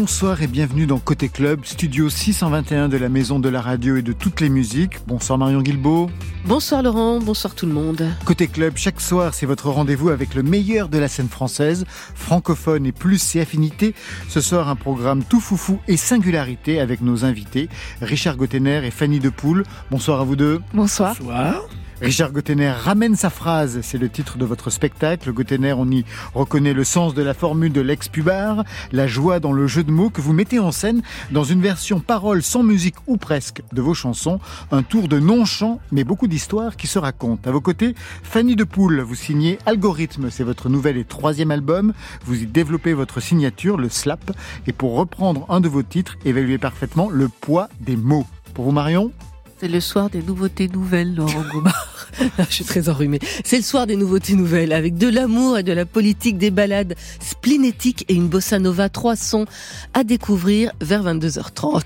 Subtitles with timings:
[0.00, 4.02] Bonsoir et bienvenue dans Côté Club, studio 621 de la Maison de la Radio et
[4.02, 4.98] de toutes les musiques.
[5.08, 6.08] Bonsoir Marion Guilbeault.
[6.44, 8.06] Bonsoir Laurent, bonsoir tout le monde.
[8.24, 11.84] Côté Club, chaque soir, c'est votre rendez-vous avec le meilleur de la scène française,
[12.14, 13.92] francophone et plus ses affinités.
[14.28, 17.68] Ce soir, un programme tout foufou et singularité avec nos invités,
[18.00, 19.64] Richard Gottener et Fanny Depoule.
[19.90, 20.60] Bonsoir à vous deux.
[20.74, 21.16] Bonsoir.
[21.18, 21.64] Bonsoir.
[22.00, 25.32] Richard Gottener ramène sa phrase, c'est le titre de votre spectacle.
[25.32, 28.62] Gottener, on y reconnaît le sens de la formule de l'ex-pubard,
[28.92, 31.02] la joie dans le jeu de mots que vous mettez en scène
[31.32, 34.38] dans une version parole sans musique ou presque de vos chansons,
[34.70, 37.48] un tour de non-chant mais beaucoup d'histoires qui se racontent.
[37.48, 41.94] À vos côtés, Fanny de Poule, vous signez Algorithme, c'est votre nouvel et troisième album,
[42.24, 44.30] vous y développez votre signature, le slap,
[44.68, 48.26] et pour reprendre un de vos titres, évaluez parfaitement le poids des mots.
[48.54, 49.12] Pour vous Marion
[49.60, 52.06] c'est le soir des nouveautés nouvelles, Laurent Goumard.
[52.38, 53.18] Je suis très enrhumée.
[53.44, 56.94] C'est le soir des nouveautés nouvelles, avec de l'amour et de la politique, des balades
[57.20, 59.46] splénétiques et une bossa nova, trois sons
[59.94, 61.82] à découvrir vers 22h30.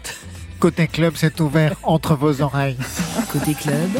[0.59, 2.77] Côté club, c'est ouvert entre vos oreilles.
[3.33, 3.91] Côté club,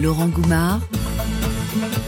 [0.00, 0.80] Laurent Goumard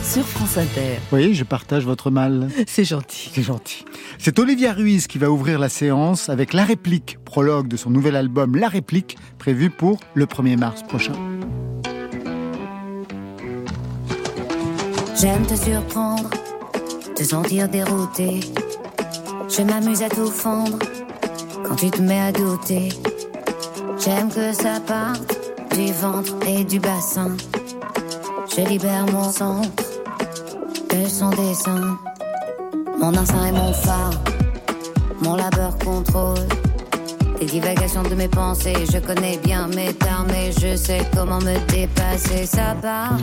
[0.06, 0.96] sur France Inter.
[1.00, 2.48] Vous voyez, je partage votre mal.
[2.66, 3.30] C'est gentil.
[3.34, 3.84] C'est gentil.
[4.18, 8.14] C'est Olivia Ruiz qui va ouvrir la séance avec la réplique, prologue de son nouvel
[8.14, 11.14] album La réplique, prévu pour le 1er mars prochain.
[15.20, 16.30] J'aime te surprendre,
[17.14, 18.40] te sentir dérouté.
[19.48, 20.78] Je m'amuse à tout fendre
[21.64, 22.90] quand tu te mets à douter.
[24.04, 25.36] J'aime que ça parte
[25.74, 27.36] du ventre et du bassin.
[28.54, 29.85] Je libère mon centre
[31.02, 31.98] de son dessin.
[32.98, 34.10] Mon instinct est mon phare,
[35.22, 36.46] mon labeur contrôle.
[37.40, 41.58] Les divagations de mes pensées, je connais bien mes termes et je sais comment me
[41.70, 42.46] dépasser.
[42.46, 43.16] Ça part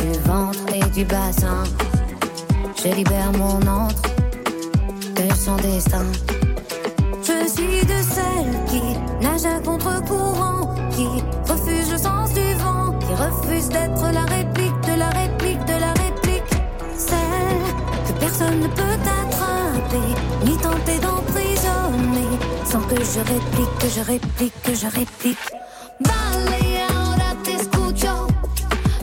[0.00, 1.64] du ventre et du bassin.
[2.82, 4.02] Je libère mon entre
[5.16, 6.06] de son destin.
[7.22, 8.82] Je suis de celles qui
[9.20, 11.08] nagent à contre-courant, qui
[11.50, 15.37] refuse le sens du vent, qui refuse d'être la réplique de la réplique
[18.38, 24.74] personne ne peut attraper, ni tenter d'emprisonner, sans que je réplique, que je réplique, que
[24.74, 25.38] je réplique.
[26.00, 28.26] Vale, ahora te escucho,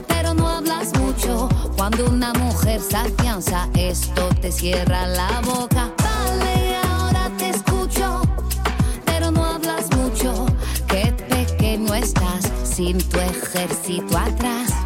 [0.08, 1.50] pero no hablas mucho.
[1.76, 5.92] Cuando una mujer se afianza, esto te cierra la boca.
[5.98, 8.22] Vale, ahora te escucho,
[9.06, 10.46] pero no hablas mucho.
[10.88, 14.85] Qué pequeño estás sin tu ejército atrás.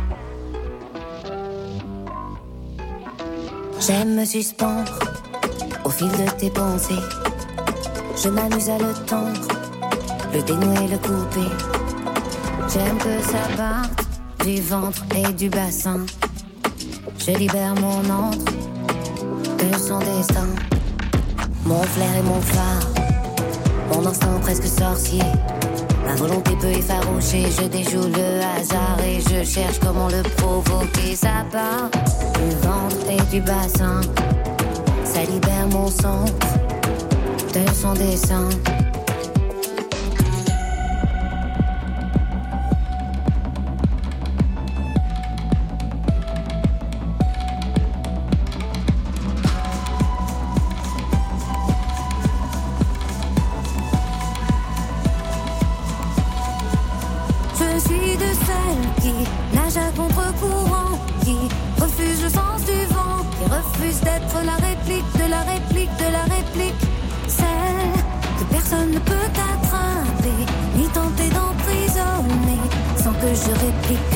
[3.90, 5.00] J'aime me suspendre
[5.84, 6.94] au fil de tes pensées.
[8.24, 9.48] Je m'amuse à le tendre,
[10.32, 11.50] le dénouer, le couper.
[12.72, 14.08] J'aime que ça parte
[14.46, 16.06] du ventre et du bassin.
[17.18, 18.54] Je libère mon entre
[19.58, 20.50] de son destin.
[21.66, 22.88] Mon flair et mon phare,
[23.92, 25.24] mon instinct presque sorcier.
[26.06, 31.16] Ma volonté peut effaroucher, je déjoue le hasard et je cherche comment le provoquer.
[31.16, 31.90] Ça part
[32.40, 34.02] du ventre et du bassin,
[35.04, 36.26] ça libère mon sang
[37.54, 38.50] de son dessin.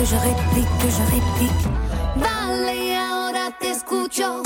[0.04, 1.66] Que je réplique, que je réplique.
[2.18, 4.42] Vale, ahora te escucho,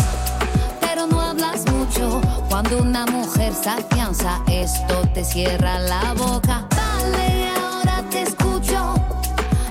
[0.79, 2.21] pero no hablas mucho.
[2.47, 6.67] Cuando una mujer se afianza, esto te cierra la boca.
[6.75, 8.93] Vale, ahora te escucho,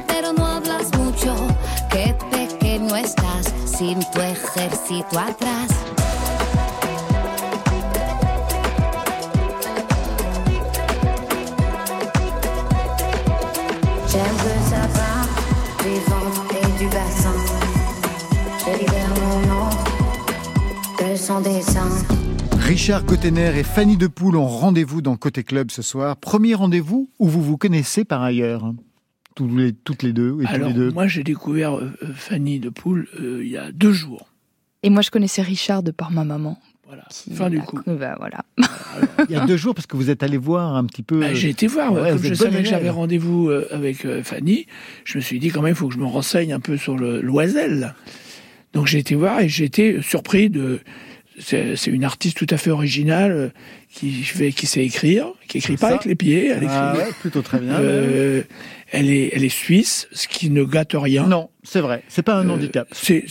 [0.08, 1.36] pero no hablas mucho.
[1.88, 5.75] Qué pequeño estás sin tu ejército atrás.
[22.86, 26.16] Richard Gottener et Fanny Depoule ont rendez-vous dans Côté Club ce soir.
[26.16, 28.72] Premier rendez-vous où vous vous connaissez par ailleurs
[29.40, 30.92] les, Toutes les deux et tous les deux.
[30.92, 34.28] moi, j'ai découvert euh, Fanny de Poule euh, il y a deux jours.
[34.84, 37.80] Et moi, je connaissais Richard de par ma maman, Voilà, fin du coup.
[37.88, 38.44] Bah, voilà.
[39.28, 41.18] Il y a deux jours, parce que vous êtes allé voir un petit peu.
[41.18, 44.68] Bah, j'ai été voir, Ouais, comme je savais que j'avais rendez-vous euh, avec euh, Fanny,
[45.02, 46.96] je me suis dit quand même, il faut que je me renseigne un peu sur
[46.96, 47.96] le l'oiselle.
[48.74, 50.78] Donc j'ai été voir et j'ai été surpris de.
[51.38, 53.48] C'est une artiste tout à fait originale euh,
[53.92, 55.94] qui fait, qui sait écrire, qui écrit pas Ça.
[55.94, 56.68] avec les pieds, elle écrit.
[56.70, 57.74] Ah ouais, plutôt très bien.
[57.74, 58.42] Euh,
[58.92, 61.26] elle est, elle est suisse, ce qui ne gâte rien.
[61.26, 62.88] Non, c'est vrai, c'est pas un Euh, handicap.
[62.92, 63.24] C'est,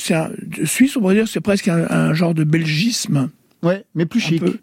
[0.65, 3.29] Suisse, on pourrait dire, c'est presque un, un genre de belgisme.
[3.63, 4.39] Ouais, mais plus Un chic.
[4.41, 4.57] peu,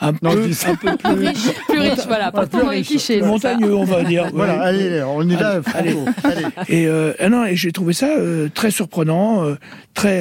[0.00, 3.10] un Non, peu, un peu plus Plus riche, voilà, pas plus trop riche.
[3.22, 4.28] montagneux, on va dire.
[4.32, 5.94] Voilà, allez, on y va, Allez.
[6.24, 6.42] Allez.
[6.68, 9.54] Et, euh, ah non, et j'ai trouvé ça euh, très surprenant, euh,
[9.94, 10.20] très.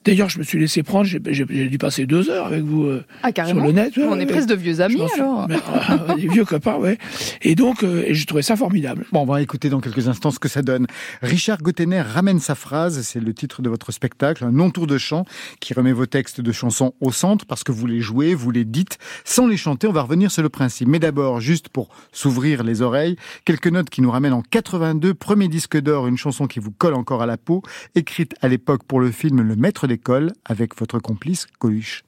[0.00, 1.04] Euh, D'ailleurs, je me suis laissé prendre.
[1.04, 3.60] J'ai, dû passer deux heures avec vous euh, Ah, carrément.
[3.60, 3.96] sur le net.
[3.96, 4.22] ouais, On ouais.
[4.22, 5.46] est presque de vieux Je amis alors.
[5.48, 6.98] Mais, euh, des vieux copains, ouais.
[7.42, 9.04] Et donc, euh, et j'ai trouvé ça formidable.
[9.12, 10.86] Bon, on va écouter dans quelques instants ce que ça donne.
[11.22, 15.24] Richard Gottener ramène sa phrase, c'est le titre de votre spectacle, un non-tour de chant
[15.60, 18.64] qui remet vos textes de chansons au centre parce que vous les jouez, vous les
[18.64, 20.88] dites, sans les chanter, on va revenir sur le principe.
[20.88, 25.48] Mais d'abord, juste pour s'ouvrir les oreilles, quelques notes qui nous ramènent en 82, premier
[25.48, 27.62] disque d'or, une chanson qui vous colle encore à la peau,
[27.94, 32.04] écrite à l'époque pour le film Le Maître d'école avec votre complice Coluche.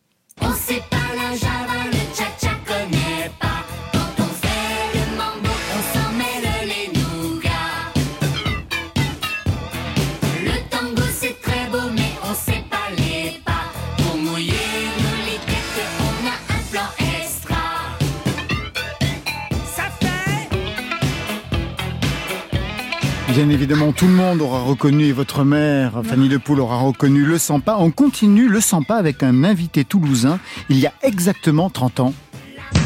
[23.34, 27.25] Bien évidemment, tout le monde aura reconnu, et votre mère, Fanny de Poule, aura reconnu
[27.25, 27.76] le Sampa.
[27.79, 30.38] On continue le Sampa avec un invité toulousain
[30.69, 32.14] il y a exactement 30 ans.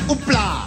[0.09, 0.67] Oupla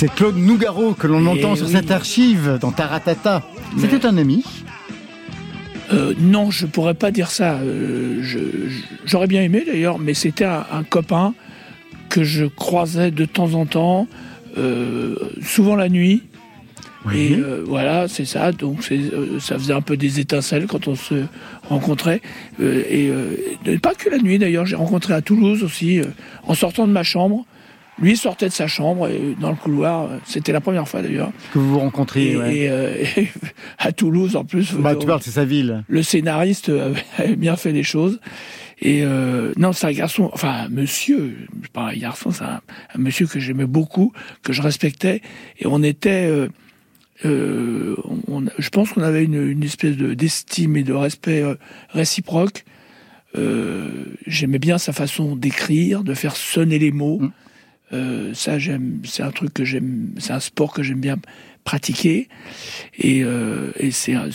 [0.00, 1.72] C'est Claude Nougaro que l'on Eh entend sur oui.
[1.72, 3.42] cette archive dans Taratata.
[3.76, 4.42] C'était un ami.
[5.92, 7.56] Euh, non, je pourrais pas dire ça.
[7.56, 8.22] Euh,
[9.04, 11.34] J'aurais bien aimé d'ailleurs, mais c'était un, un copain
[12.08, 14.08] que je croisais de temps en temps,
[14.56, 16.22] euh, souvent la nuit.
[17.14, 18.52] Et euh, voilà, c'est ça.
[18.52, 18.90] Donc
[19.38, 21.24] ça faisait un peu des étincelles quand on se
[21.68, 22.22] rencontrait.
[22.58, 23.10] Et
[23.66, 24.64] et pas que la nuit d'ailleurs.
[24.64, 26.00] J'ai rencontré à Toulouse aussi,
[26.46, 27.44] en sortant de ma chambre.
[28.00, 30.04] Lui sortait de sa chambre et dans le couloir.
[30.10, 31.30] euh, C'était la première fois d'ailleurs.
[31.52, 32.32] que vous vous rencontriez.
[32.32, 32.56] Et, ouais.
[32.56, 33.28] et, euh, et
[33.78, 34.72] à Toulouse en plus.
[34.74, 35.84] Bah, euh, tu parles, c'est sa ville.
[35.88, 38.18] le scénariste avait avait bien fait les choses.
[38.82, 41.36] Et euh, non, c'est un garçon, enfin un monsieur,
[41.74, 42.62] pas un garçon, c'est un,
[42.94, 44.12] un monsieur que j'aimais beaucoup,
[44.42, 45.20] que je respectais.
[45.58, 46.48] Et on était, euh,
[47.26, 47.96] euh,
[48.28, 51.56] on- je pense qu'on avait une, une espèce de d'estime et de respect euh,
[51.90, 52.64] réciproque.
[53.36, 53.90] Euh,
[54.26, 57.18] j'aimais bien sa façon d'écrire, de faire sonner les mots.
[57.20, 57.32] Mm.
[57.92, 59.00] Euh, ça, j'aime.
[59.04, 60.10] C'est un truc que j'aime.
[60.18, 61.16] C'est un sport que j'aime bien
[61.64, 62.28] pratiquer.
[62.98, 64.28] Et, euh, et c'est un,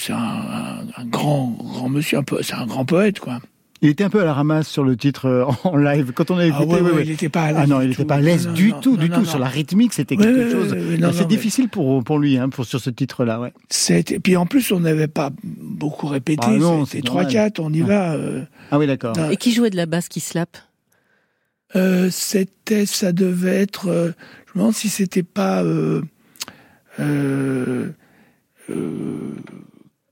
[1.05, 2.17] grand, grand monsieur.
[2.17, 3.39] un peu- C'est un grand poète, quoi.
[3.81, 6.11] Il était un peu à la ramasse sur le titre euh, en live.
[6.15, 7.03] Quand on a écouté, Ah ouais, ouais, ouais, ouais.
[7.05, 7.61] il n'était pas à l'aise.
[7.63, 8.07] Ah non, il du n'était tout.
[8.07, 9.21] pas à l'aise du non, tout, non, du non, tout.
[9.21, 9.29] non.
[9.29, 10.71] Sur la rythmique, c'était quelque ouais, chose.
[10.73, 13.39] ouais, ouais, non, c'est difficile pour, pour lui, hein, pour, sur ce titre-là.
[13.39, 13.53] Ouais.
[13.69, 16.41] C'était- Puis en plus, on n'avait pas beaucoup répété.
[16.47, 17.27] Ah non, c'est normal.
[17.27, 18.13] 3-4, on y va.
[18.13, 18.43] euh.
[18.71, 19.13] Ah oui, d'accord.
[19.29, 20.57] Et qui jouait de la basse qui slappe?
[21.75, 23.87] Euh, c'était, ça devait être.
[23.87, 24.11] euh,
[24.47, 25.63] je me demande si c'était pas.
[25.63, 26.01] euh,
[26.99, 27.91] euh,
[28.69, 29.35] euh,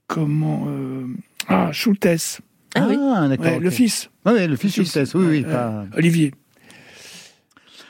[0.06, 0.66] comment.
[0.68, 1.06] euh,
[1.48, 2.40] ah, Schultes.
[2.74, 2.96] Ah oui.
[2.96, 3.46] d'accord.
[3.46, 3.62] Ouais, ok.
[3.62, 4.10] Le fils.
[4.26, 4.92] Ouais, ouais, le fils Le fils.
[4.92, 5.44] Schultes, oui, oui.
[5.44, 6.32] Ouais, pas- Olivier.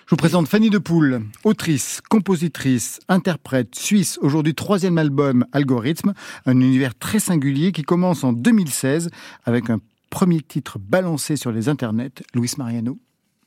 [0.06, 6.12] Je vous présente Fanny de Poule, autrice, compositrice, interprète suisse, aujourd'hui troisième album Algorithme,
[6.44, 9.08] un univers très singulier qui commence en 2016
[9.44, 9.80] avec un
[10.10, 12.98] premier titre balancé sur les internets, Luis Mariano.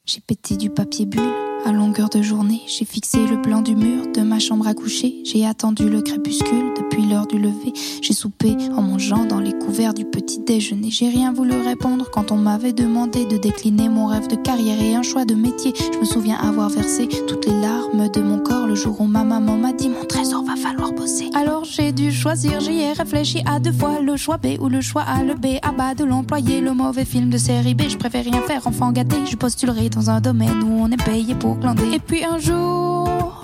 [0.10, 2.62] J'ai pété du papier bulle à longueur de journée.
[2.68, 5.16] J'ai fixé le plan du mur de ma chambre à coucher.
[5.24, 7.74] J'ai attendu le crépuscule depuis l'heure du lever.
[8.02, 10.90] J'ai soupé en mangeant dans les couverts du petit déjeuner.
[10.92, 14.96] J'ai rien voulu répondre quand on m'avait demandé de décliner mon rêve de carrière et
[14.96, 15.74] un choix de métier.
[15.94, 19.24] Je me souviens avoir versé toutes les larmes de mon corps le jour où ma
[19.24, 21.30] maman m'a dit mon trésor va falloir bosser.
[21.34, 24.82] Alors j'ai dû choisir, j'y ai réfléchi à deux fois le choix B ou le
[24.82, 27.84] choix A, le B à bas de l'employé, le mauvais film de série B.
[27.90, 29.18] Je préfère rien faire, enfant gâté.
[29.26, 31.47] Je postulerai dans un domaine où on est payé pour
[31.94, 33.42] et puis un jour,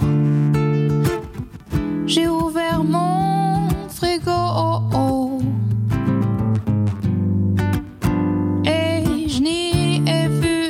[2.06, 4.30] j'ai ouvert mon frigo.
[4.30, 5.42] Oh oh.
[8.66, 10.70] Et je n'y ai vu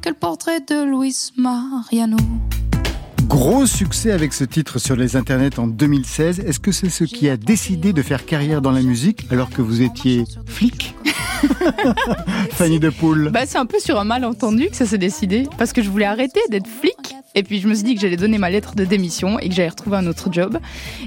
[0.00, 2.16] que le portrait de Luis Mariano.
[3.28, 6.40] Gros succès avec ce titre sur les internets en 2016.
[6.40, 9.60] Est-ce que c'est ce qui a décidé de faire carrière dans la musique alors que
[9.60, 10.94] vous étiez flic
[12.52, 13.30] Fanny de Poule.
[13.30, 15.44] Bah, c'est un peu sur un malentendu que ça s'est décidé.
[15.58, 17.14] Parce que je voulais arrêter d'être flic.
[17.34, 19.54] Et puis je me suis dit que j'allais donner ma lettre de démission et que
[19.54, 20.58] j'allais retrouver un autre job.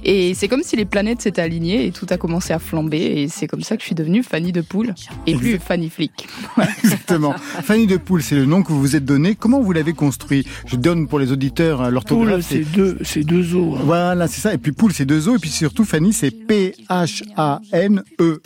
[0.04, 3.00] Et c'est comme si les planètes s'étaient alignées et tout a commencé à flamber.
[3.00, 4.94] Et c'est comme ça que je suis devenue Fanny de Poule
[5.28, 6.28] et plus Fanny Flic.
[6.84, 7.34] Exactement.
[7.34, 9.36] Fanny de Poule, c'est le nom que vous vous êtes donné.
[9.36, 10.46] Comment vous l'avez construit?
[10.68, 13.75] Je donne pour les auditeurs Poule, c'est deux, c'est deux os.
[13.77, 13.82] hein.
[13.86, 14.53] Voilà, c'est ça.
[14.53, 15.36] Et puis Poule, c'est deux O.
[15.36, 16.82] Et puis surtout, Fanny, c'est P-H-A-N-E-E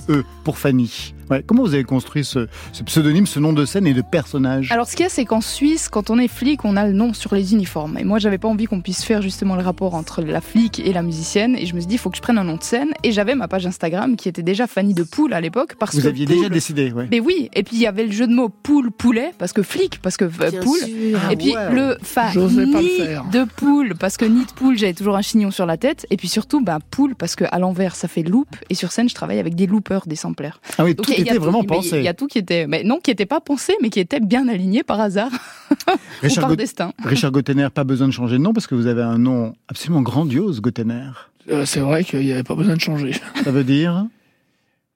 [0.09, 1.14] E pour Fanny.
[1.29, 1.43] Ouais.
[1.45, 4.71] Comment vous avez construit ce, ce pseudonyme, ce nom de scène et de personnage?
[4.71, 6.93] Alors ce qu'il y a, c'est qu'en Suisse, quand on est flic, on a le
[6.93, 7.97] nom sur les uniformes.
[7.97, 10.93] Et moi, j'avais pas envie qu'on puisse faire justement le rapport entre la flic et
[10.93, 11.55] la musicienne.
[11.57, 12.89] Et je me suis dit, il faut que je prenne un nom de scène.
[13.03, 15.75] Et j'avais ma page Instagram qui était déjà Fanny de Poule à l'époque.
[15.79, 17.07] Parce Vous que aviez Poule- déjà décidé, ouais.
[17.11, 19.61] Mais oui, et puis il y avait le jeu de mots poule, poulet, parce que
[19.63, 20.79] flic, parce que euh, Bien poule.
[20.79, 21.19] sûr.
[21.27, 21.71] Ah et puis ouais.
[21.73, 23.25] le fa J'osais pas le ni faire.
[23.31, 26.05] de poule, parce que ni de poule, j'avais toujours un chignon sur la tête.
[26.11, 28.47] Et puis surtout, ben, poule, parce que à l'envers, ça fait loop.
[28.69, 30.59] Et sur scène, je travaille avec des loopers, des samplers.
[30.77, 31.97] Ah oui, Donc, tout il y a- il y a était vraiment mais pensé.
[31.97, 34.19] Il y a tout qui était, mais non, qui était pas pensé, mais qui était
[34.19, 35.31] bien aligné par hasard
[35.87, 35.91] ou
[36.21, 36.91] Richard, par Gaut- destin.
[37.03, 40.01] Richard Gottener, pas besoin de changer de nom parce que vous avez un nom absolument
[40.01, 41.09] grandiose, Gottener.
[41.49, 43.11] Euh, c'est vrai qu'il n'y avait pas besoin de changer.
[43.43, 44.05] Ça veut dire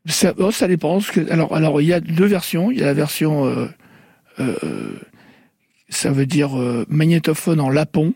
[0.07, 0.99] Ça, oh, ça dépend.
[0.99, 2.71] que- alors, alors, il y a deux versions.
[2.71, 3.67] Il y a la version, euh,
[4.39, 4.55] euh,
[5.89, 8.13] ça veut dire euh, magnétophone en lapon,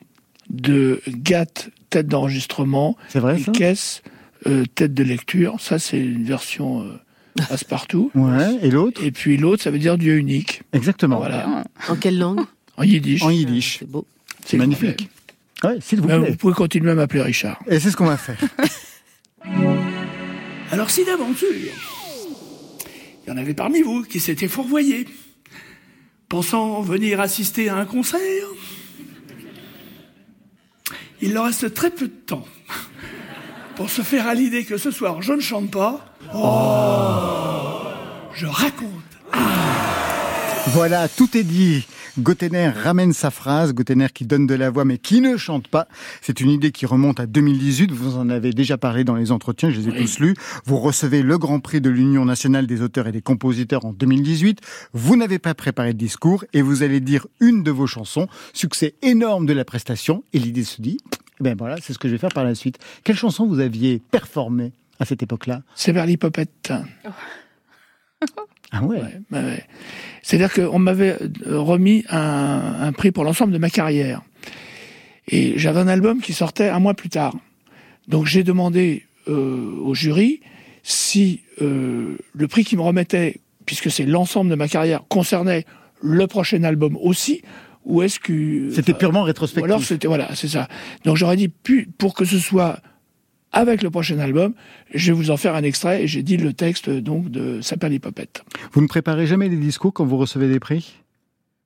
[0.49, 1.45] de GAT,
[1.89, 4.01] tête d'enregistrement, C'est vrai caisse,
[4.47, 5.55] euh, tête de lecture.
[5.59, 6.99] Ça, c'est une version euh,
[7.49, 8.11] passe-partout.
[8.15, 8.59] Ouais.
[8.61, 9.03] Et l'autre?
[9.03, 10.61] Et puis l'autre, ça veut dire Dieu unique.
[10.73, 11.17] Exactement.
[11.17, 11.63] Voilà.
[11.87, 12.41] En quelle langue?
[12.77, 13.23] En yiddish.
[13.23, 13.77] En yiddish.
[13.79, 14.05] C'est beau.
[14.45, 15.09] C'est magnifique.
[15.63, 16.31] Ouais, s'il vous plaît.
[16.31, 17.59] vous pouvez continuer à m'appeler Richard.
[17.67, 18.37] Et c'est ce qu'on va faire.
[20.71, 25.07] Alors si d'aventure, il y en avait parmi vous qui s'étaient fourvoyés,
[26.27, 28.19] pensant venir assister à un concert,
[31.21, 32.45] il leur reste très peu de temps
[33.75, 36.05] pour se faire à l'idée que ce soir je ne chante pas.
[36.33, 37.89] Oh,
[38.33, 38.89] je raconte.
[40.67, 41.85] Voilà, tout est dit.
[42.19, 45.87] Gottener ramène sa phrase, Gottener qui donne de la voix mais qui ne chante pas.
[46.21, 49.71] C'est une idée qui remonte à 2018, vous en avez déjà parlé dans les entretiens,
[49.71, 50.35] je les ai tous lus.
[50.65, 54.61] Vous recevez le Grand Prix de l'Union nationale des auteurs et des compositeurs en 2018.
[54.93, 58.27] Vous n'avez pas préparé de discours et vous allez dire une de vos chansons.
[58.53, 60.99] Succès énorme de la prestation et l'idée se dit,
[61.43, 62.79] ben voilà, c'est ce que je vais faire par la suite.
[63.03, 65.61] Quelle chanson vous aviez performé à cette époque-là?
[65.75, 66.73] C'est vers l'hypopète.
[68.71, 69.01] Ah ouais.
[69.31, 69.63] Ouais.
[70.23, 74.21] C'est-à-dire qu'on m'avait euh, remis un, un prix pour l'ensemble de ma carrière.
[75.27, 77.35] Et j'avais un album qui sortait un mois plus tard.
[78.07, 80.41] Donc j'ai demandé euh, au jury
[80.81, 85.65] si euh, le prix qui me remettait, puisque c'est l'ensemble de ma carrière, concernait
[86.01, 87.41] le prochain album aussi,
[87.85, 88.71] ou est-ce que...
[88.71, 89.65] C'était purement Ou rétrospectif.
[89.65, 90.67] alors c'était voilà, c'est ça.
[91.05, 91.51] Donc j'aurais dit
[91.97, 92.79] pour que ce soit
[93.51, 94.53] avec le prochain album,
[94.93, 97.89] je vais vous en faire un extrait et j'ai dit le texte donc de Sapin
[97.89, 98.43] l'hypopète.
[98.71, 100.95] Vous ne préparez jamais les discours quand vous recevez des prix?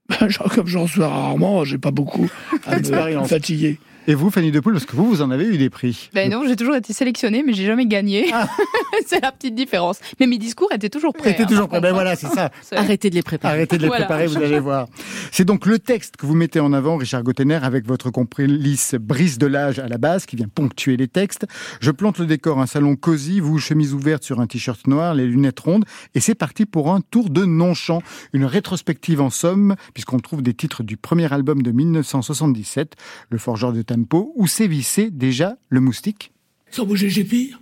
[0.27, 2.29] Genre, comme j'en reçois rarement, j'ai pas beaucoup
[2.65, 3.79] à me fatiguer.
[4.09, 6.09] Et vous, Fanny Depoule, parce que vous, vous en avez eu des prix.
[6.13, 8.29] Ben non, j'ai toujours été sélectionnée, mais j'ai jamais gagné.
[8.33, 8.47] Ah.
[9.05, 9.99] c'est la petite différence.
[10.19, 11.31] Mais mes discours étaient toujours prêts.
[11.31, 11.89] C'était hein, toujours par prêt.
[11.89, 12.49] Ben voilà, c'est ça.
[12.71, 13.55] Arrêtez de les préparer.
[13.55, 14.05] Arrêtez de les Voilà.
[14.05, 14.87] préparer, vous allez voir.
[15.31, 19.37] C'est donc le texte que vous mettez en avant, Richard Gottener, avec votre complice Brice
[19.37, 21.45] Delage à la base, qui vient ponctuer les textes.
[21.81, 25.27] Je plante le décor, un salon cosy, vous, chemise ouverte sur un t-shirt noir, les
[25.27, 25.83] lunettes rondes,
[26.15, 28.01] et c'est parti pour un tour de non-chant.
[28.31, 32.93] Une rétrospective en somme, puisqu'on trouve des titres du premier album de 1977,
[33.29, 36.31] Le Forgeur de Tempo, où sévissait déjà le moustique.
[36.69, 37.59] Sans bouger, j'ai pire.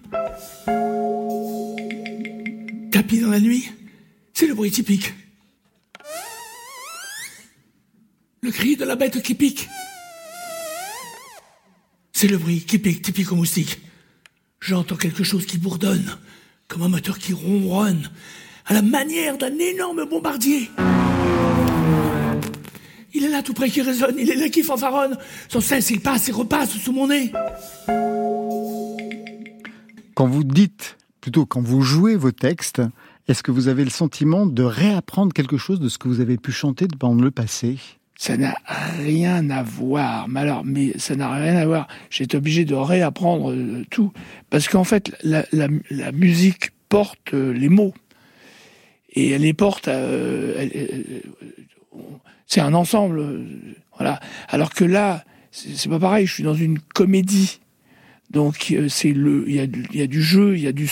[2.92, 3.72] Tapis dans la nuit,
[4.34, 5.14] c'est le bruit typique.
[8.42, 9.70] Le cri de la bête qui pique.
[12.12, 13.80] C'est le bruit qui pique, typique au moustique.
[14.60, 16.18] J'entends quelque chose qui bourdonne,
[16.68, 18.10] comme un moteur qui ronronne,
[18.66, 20.70] à la manière d'un énorme bombardier.
[23.26, 25.18] Il est là tout près qui résonne, il est là qui fanfaronne.
[25.50, 27.32] Sans cesse, il passe et repasse sous mon nez.
[30.14, 32.84] Quand vous dites, plutôt quand vous jouez vos textes,
[33.28, 36.38] est-ce que vous avez le sentiment de réapprendre quelque chose de ce que vous avez
[36.38, 37.78] pu chanter dans le passé?
[38.16, 38.54] Ça n'a
[39.00, 40.28] rien à voir.
[40.30, 41.88] Mais alors, mais ça n'a rien à voir.
[42.12, 44.14] J'ai été obligé de réapprendre euh, tout.
[44.52, 47.96] Parce qu'en fait, la, la- la musique porte euh, les mots.
[49.14, 49.88] Et elle les porte.
[49.88, 51.22] euh, elle- elle-
[52.48, 53.20] c'est un ensemble.
[53.20, 53.46] euh,
[53.98, 54.20] voilà.
[54.50, 56.26] Alors que là, c'est pas pareil.
[56.26, 57.60] Je suis dans une comédie.
[58.32, 60.90] Donc, euh, c'est le, il y, y a du jeu, il y a du,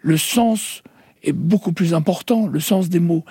[0.00, 0.82] le sens
[1.22, 3.24] est beaucoup plus important, le sens des mots.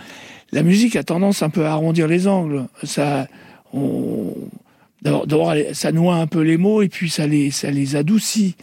[0.52, 2.68] La musique a tendance un peu à arrondir les angles.
[2.84, 3.28] Ça,
[3.74, 4.34] on,
[5.02, 8.56] d'abord, ça noie un peu les mots et puis ça les, ça les adoucit.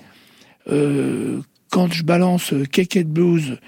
[0.69, 3.59] Euh, quand je balance Keket Blues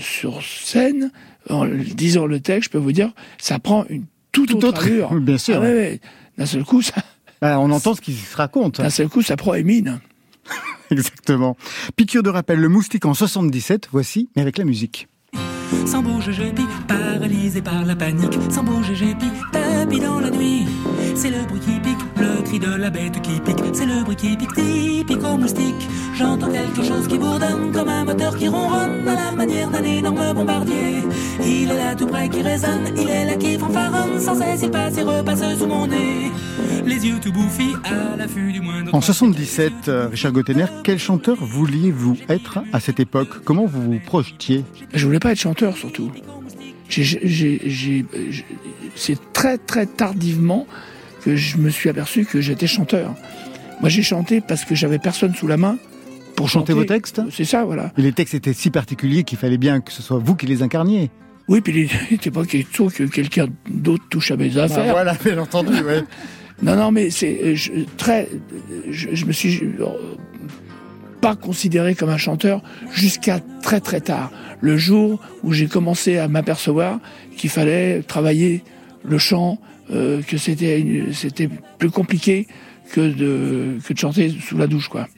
[0.00, 1.12] sur scène,
[1.50, 4.86] en disant le texte, je peux vous dire, ça prend une toute, Tout autre, autre,
[4.86, 5.10] allure.
[5.12, 5.56] oui, bien sûr.
[5.56, 6.00] Ah ouais, ouais.
[6.36, 6.94] D'un seul coup, ça,
[7.40, 8.80] Ah, on entend ce qui se raconte.
[8.80, 10.00] d'un seul coup, ça prend Émine.
[10.90, 11.56] Exactement.
[11.96, 15.08] Piqûre de rappel, le moustique en 77, voici, mais avec la musique.
[15.86, 18.38] Sans bouger, je pique, paralysé par la panique.
[18.50, 20.66] Sans bouger, je pique, tapis dans la nuit.
[21.14, 21.97] C'est le bruit qui pique,
[22.48, 23.62] cri de la bête qui pique.
[23.74, 25.88] C'est le bruit qui pique, typique au moustique.
[26.16, 30.34] J'entends quelque chose qui bourdonne comme un moteur qui ronronne à la manière d'un énorme
[30.34, 31.02] bombardier.
[31.44, 34.18] Il est là tout près qui résonne, il est là qui fanfaronne.
[34.18, 36.30] Sans cesse, il passe et repasse sous mon nez.
[36.86, 38.94] Les yeux tout bouffis à l'affût du moindre.
[38.94, 43.44] En 77, euh, Richard Gottener, quel chanteur vouliez-vous être à cette époque?
[43.44, 44.64] Comment vous vous projetiez?
[44.94, 46.10] Je voulais pas être chanteur surtout.
[48.94, 50.66] C'est très très tardivement
[51.24, 53.14] que je me suis aperçu que j'étais chanteur.
[53.80, 55.78] Moi j'ai chanté parce que j'avais personne sous la main
[56.36, 57.20] Pour chanter vos textes?
[57.30, 57.92] C'est ça, voilà.
[57.96, 60.62] Et les textes étaient si particuliers qu'il fallait bien que ce soit vous qui les
[60.62, 61.10] incarniez.
[61.48, 64.84] Oui, puis il n'était pas question que quelqu'un d'autre touche à mes affaires.
[64.88, 66.02] Ah, voilà, bien entendu, ouais.
[66.60, 68.28] Non, non, mais c'est euh, très.
[68.90, 69.84] Je, je me suis euh,
[71.20, 74.32] pas considéré comme un chanteur jusqu'à très très tard.
[74.60, 76.98] Le jour où j'ai commencé à m'apercevoir
[77.36, 78.64] qu'il fallait travailler
[79.04, 79.60] le chant,
[79.90, 82.46] euh, que c'était c'était plus compliqué
[82.92, 85.08] que de que de chanter sous la douche, quoi.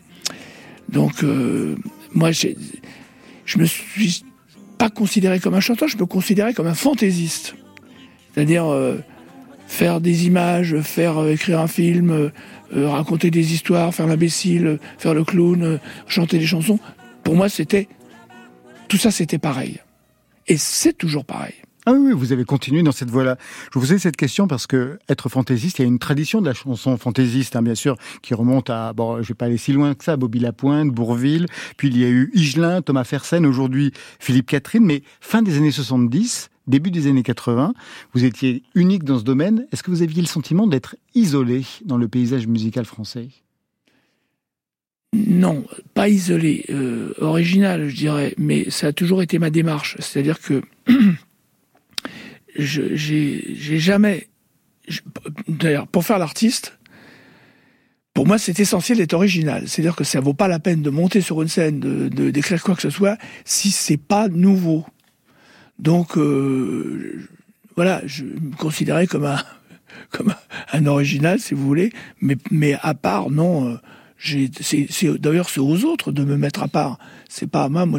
[0.89, 1.77] Donc euh,
[2.13, 4.25] moi, je me suis
[4.79, 7.55] pas considéré comme un chanteur, je me considérais comme un fantaisiste.
[8.33, 8.97] C'est-à-dire euh,
[9.67, 15.15] faire des images, faire euh, écrire un film, euh, raconter des histoires, faire l'imbécile, faire
[15.15, 16.79] le clown, chanter des chansons.
[17.25, 17.89] Pour moi, c'était
[18.89, 19.79] tout ça, c'était pareil.
[20.49, 21.55] Et c'est toujours pareil.
[21.91, 23.37] Ah oui, vous avez continué dans cette voie-là.
[23.65, 26.47] Je vous posais cette question parce que être fantaisiste, il y a une tradition de
[26.47, 29.73] la chanson fantaisiste, hein, bien sûr, qui remonte à, bon, je vais pas aller si
[29.73, 33.91] loin que ça, Bobby Lapointe, Bourville, puis il y a eu Higelin, Thomas Fersen, aujourd'hui
[34.21, 37.75] Philippe Catherine, mais fin des années 70, début des années 80,
[38.15, 39.67] vous étiez unique dans ce domaine.
[39.73, 43.31] Est-ce que vous aviez le sentiment d'être isolé dans le paysage musical français?
[45.13, 49.97] Non, pas isolé, euh, original, je dirais, mais ça a toujours été ma démarche.
[49.99, 50.63] C'est-à-dire que
[52.57, 54.29] j'ai jamais.
[55.49, 56.79] D'ailleurs, pour faire l'artiste,
[58.15, 59.69] pour moi, c'est essentiel d'être original.
[59.69, 62.75] C'est-à-dire que ça vaut pas la peine de monter sur une scène, de d'écrire quoi
[62.75, 64.85] que ce soit, si c'est pas nouveau.
[65.79, 67.27] Donc, euh,
[67.77, 69.29] voilà, je me considérais comme
[70.73, 73.69] un original, si vous voulez, mais mais à part, non.
[73.69, 73.77] euh,
[74.23, 76.99] c'est d'ailleurs c'est aux autres de me mettre à part.
[77.29, 77.87] C'est pas à moi.
[77.87, 77.99] Moi,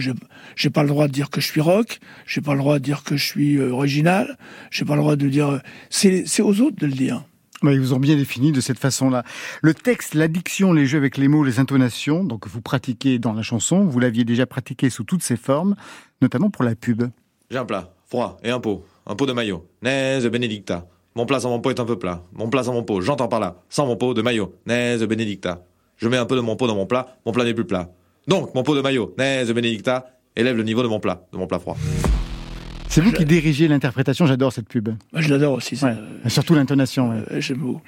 [0.56, 2.00] j'ai pas le droit de dire que je suis rock.
[2.28, 4.38] J'ai pas le droit de dire que je suis euh, original.
[4.70, 5.50] J'ai pas le droit de dire.
[5.50, 7.24] euh, C'est c'est aux autres de le dire.
[7.64, 9.24] Oui, ils vous ont bien défini de cette façon-là.
[9.62, 13.44] Le texte, l'addiction, les jeux avec les mots, les intonations, donc vous pratiquez dans la
[13.44, 15.76] chanson, vous l'aviez déjà pratiqué sous toutes ses formes,
[16.24, 17.04] notamment pour la pub.
[17.52, 18.84] J'ai un plat, froid et un pot.
[19.06, 19.68] Un pot de maillot.
[19.84, 20.88] Naise Benedicta.
[21.16, 22.24] Mon plat sans mon pot est un peu plat.
[22.34, 23.62] Mon plat sans mon pot, j'entends par là.
[23.70, 24.56] Sans mon pot de maillot.
[24.66, 25.64] Naise Benedicta.
[26.02, 27.90] Je mets un peu de mon pot dans mon plat, mon plat n'est plus plat.
[28.28, 31.48] Donc, mon pot de maillot, Naise Benedicta, élève le niveau de mon plat, de mon
[31.48, 31.78] plat froid.
[32.90, 34.90] C'est vous qui dirigez l'interprétation, j'adore cette pub.
[35.14, 35.78] Moi, je l'adore aussi.
[35.78, 35.96] Ça.
[36.28, 37.10] Surtout l'intonation.
[37.12, 37.24] ouais.
[37.32, 37.82] Euh, J'aime beaucoup.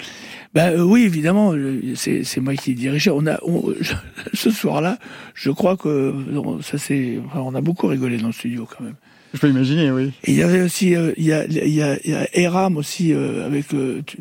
[0.53, 1.53] Ben euh, oui, évidemment,
[1.95, 3.09] c'est moi qui dirigeais.
[3.11, 3.73] On a on-
[4.33, 4.97] ce soir-là,
[5.33, 7.19] je crois que non, ça c'est.
[7.25, 8.95] enfin, on a beaucoup rigolé dans le studio quand même.
[9.33, 10.13] Je peux imaginer, oui.
[10.23, 12.27] Et il y avait aussi, euh, il y a, il y a, il y a
[12.37, 13.73] Eram aussi euh, avec.
[13.73, 14.19] euh, tu,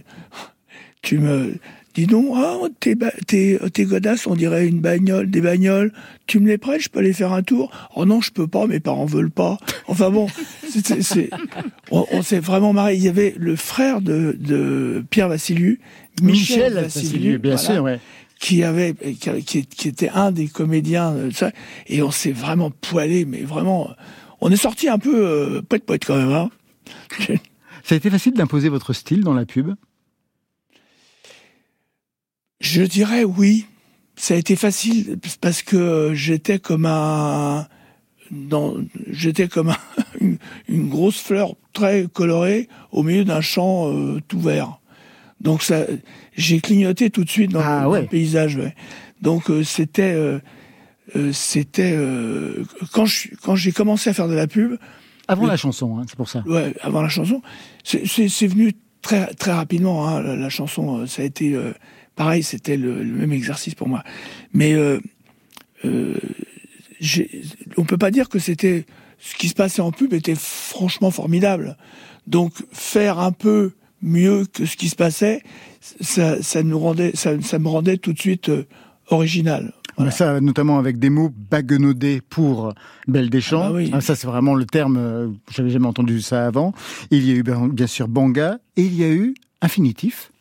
[1.02, 1.54] tu me
[1.94, 5.92] dis donc, ah, tes, tes, tes godasses, on dirait une bagnole, des bagnoles.
[6.26, 7.70] Tu me les prêtes, je peux aller faire un tour?
[7.96, 9.58] Oh non, je peux pas, mes parents veulent pas.
[9.88, 10.28] Enfin bon,
[10.68, 11.30] c'est, c'est- c'est-
[11.90, 12.94] on, on s'est vraiment marré.
[12.96, 15.76] Il y avait le frère de, de Pierre Vassiliou,
[16.22, 18.00] Michel, Vassiliou, bien voilà, sûr, ouais.
[18.40, 21.50] qui avait, qui, qui- qui était un des comédiens de ça,
[21.86, 23.90] et on s'est vraiment poilé, mais vraiment,
[24.40, 26.32] on est sorti un peu euh, poète poète quand même.
[26.32, 26.50] Hein.
[27.84, 29.74] Ça a été facile d'imposer votre style dans la pub?
[32.62, 33.66] Je dirais oui.
[34.14, 37.66] Ça a été facile parce que j'étais comme un,
[38.30, 38.76] dans,
[39.10, 39.76] j'étais comme un-
[40.20, 44.78] une, une grosse fleur très colorée au milieu d'un champ euh, tout vert.
[45.40, 45.86] Donc ça,
[46.36, 48.00] j'ai clignoté tout de suite dans, Ah le, dans ouais.
[48.02, 48.56] le paysage.
[48.56, 48.74] ouais.
[49.22, 50.38] Donc euh, c'était, euh,
[51.16, 54.76] euh, c'était euh, quand je quand j'ai commencé à faire de la pub,
[55.26, 56.44] Avant Le- la chanson, hein, c'est pour ça.
[56.46, 57.42] Ouais, avant la chanson,
[57.82, 60.06] c'est- c'est c'est venu très très rapidement.
[60.06, 61.72] Hein, la, la chanson, euh, ça a été euh,
[62.16, 64.02] pareil, c'était le, le même exercice pour moi.
[64.52, 65.00] Mais euh,
[65.84, 66.14] euh,
[67.76, 68.86] on peut pas dire que c'était
[69.18, 71.76] ce qui se passait en pub était franchement formidable.
[72.26, 73.72] Donc faire un peu
[74.02, 75.42] mieux que ce qui se passait,
[75.80, 78.66] ça, ça nous rendait, ça, ça me rendait tout de suite euh,
[79.08, 79.72] original.
[80.10, 82.72] Ça, notamment avec des mots baguenaudés pour
[83.06, 83.62] Belle Deschamps.
[83.62, 83.90] Ah bah oui.
[83.92, 86.72] Ah, Ça, c'est vraiment le terme, euh, j'avais jamais entendu ça avant.
[87.10, 90.32] Il y a eu bien, bien sûr Banga, et il y a eu infinitif.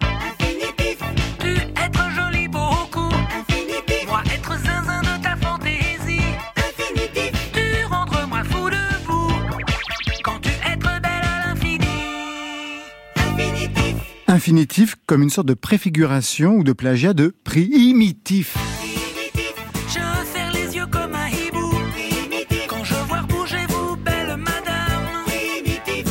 [14.31, 18.55] Infinitif comme une sorte de préfiguration ou de plagiat de primitif.
[19.89, 21.11] Je ferme les yeux comme
[23.67, 25.25] vous, belle madame.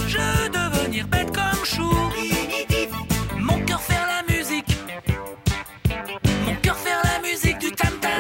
[0.07, 1.91] Je devenir bête comme chou.
[3.39, 4.77] Mon cœur faire la musique.
[6.45, 8.11] Mon cœur faire la musique du tam-tam.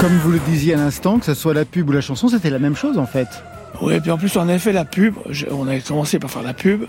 [0.00, 2.50] Comme vous le disiez à l'instant, que ce soit la pub ou la chanson, c'était
[2.50, 3.28] la même chose en fait.
[3.80, 5.14] Ouais, puis en plus, on avait fait la pub.
[5.50, 6.84] On avait commencé par faire la pub.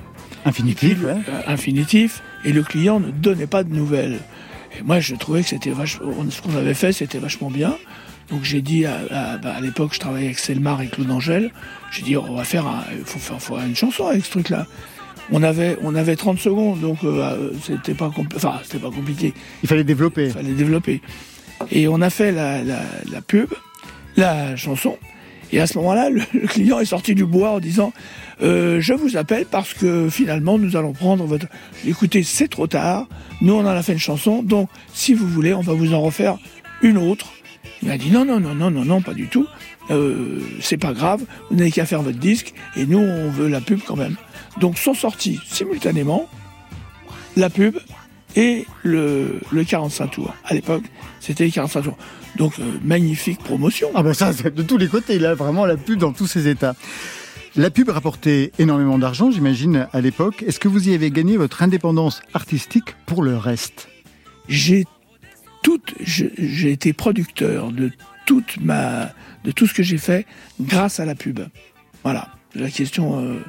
[0.47, 1.15] Infinitif, ouais.
[1.47, 4.19] infinitif, et le client ne donnait pas de nouvelles.
[4.79, 7.75] Et moi, je trouvais que c'était vachement, ce qu'on avait fait, c'était vachement bien.
[8.29, 11.51] Donc j'ai dit à, à- bah, à l'époque, je travaillais avec Selmar et Claude Angèle.
[11.91, 14.65] J'ai dit, on va faire, un, faut faire, faut faire une chanson avec ce truc-là.
[15.31, 18.91] On avait, on avait 30 secondes, donc euh, euh, c'était pas, compl- enfin, c'était pas
[18.91, 19.33] compliqué.
[19.63, 20.25] Il fallait développer.
[20.25, 21.01] Il fallait développer.
[21.71, 22.79] Et on a fait la, la,
[23.11, 23.49] la pub,
[24.15, 24.97] la chanson.
[25.51, 27.93] Et à ce moment-là, le, client est sorti du bois en disant
[28.41, 31.47] euh, Je vous appelle parce que finalement, nous allons prendre votre.
[31.85, 33.07] Écoutez, c'est trop tard.
[33.41, 34.43] Nous, on en a fait une chanson.
[34.43, 36.37] Donc, si vous voulez, on va vous en refaire
[36.81, 37.27] une autre.
[37.81, 39.47] Il m'a dit Non, non, non, non, non, non, pas du tout.
[39.89, 41.23] Euh, c'est pas grave.
[41.49, 42.53] Vous n'avez qu'à faire votre disque.
[42.75, 44.15] Et nous, on veut la pub quand même.
[44.59, 46.27] Donc, sont sortis simultanément
[47.35, 47.77] la pub
[48.35, 50.33] et le, le 45 tours.
[50.43, 50.83] À l'époque,
[51.19, 51.97] c'était les 45 tours.
[52.37, 53.89] Donc, euh, magnifique promotion.
[53.95, 56.27] Ah ben ça, c'est de tous les côtés, il a vraiment la pub dans tous
[56.27, 56.75] ses états.
[57.55, 60.43] La pub rapportait énormément d'argent, j'imagine, à l'époque.
[60.45, 63.87] Est-ce que vous y avez gagné votre indépendance artistique pour le reste?
[64.47, 64.85] J'ai
[65.63, 67.91] toute, je- j'ai été producteur de
[68.27, 69.09] toute ma,
[69.43, 70.25] de tout ce que j'ai fait
[70.61, 71.39] grâce à la pub.
[72.03, 72.27] Voilà.
[72.53, 73.39] La question, euh,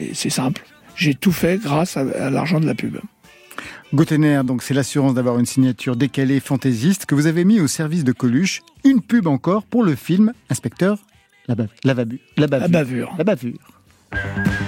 [0.00, 0.62] est- c'est simple.
[0.96, 2.96] J'ai tout fait grâce à, à l'argent de la pub.
[3.96, 8.04] Gotener, donc c'est l'assurance d'avoir une signature décalée fantaisiste que vous avez mis au service
[8.04, 8.60] de Coluche.
[8.84, 10.98] Une pub encore pour le film Inspecteur
[11.48, 12.66] la, bav- la, babu- la bavure.
[12.68, 13.14] La bavure.
[13.18, 13.72] La bavure.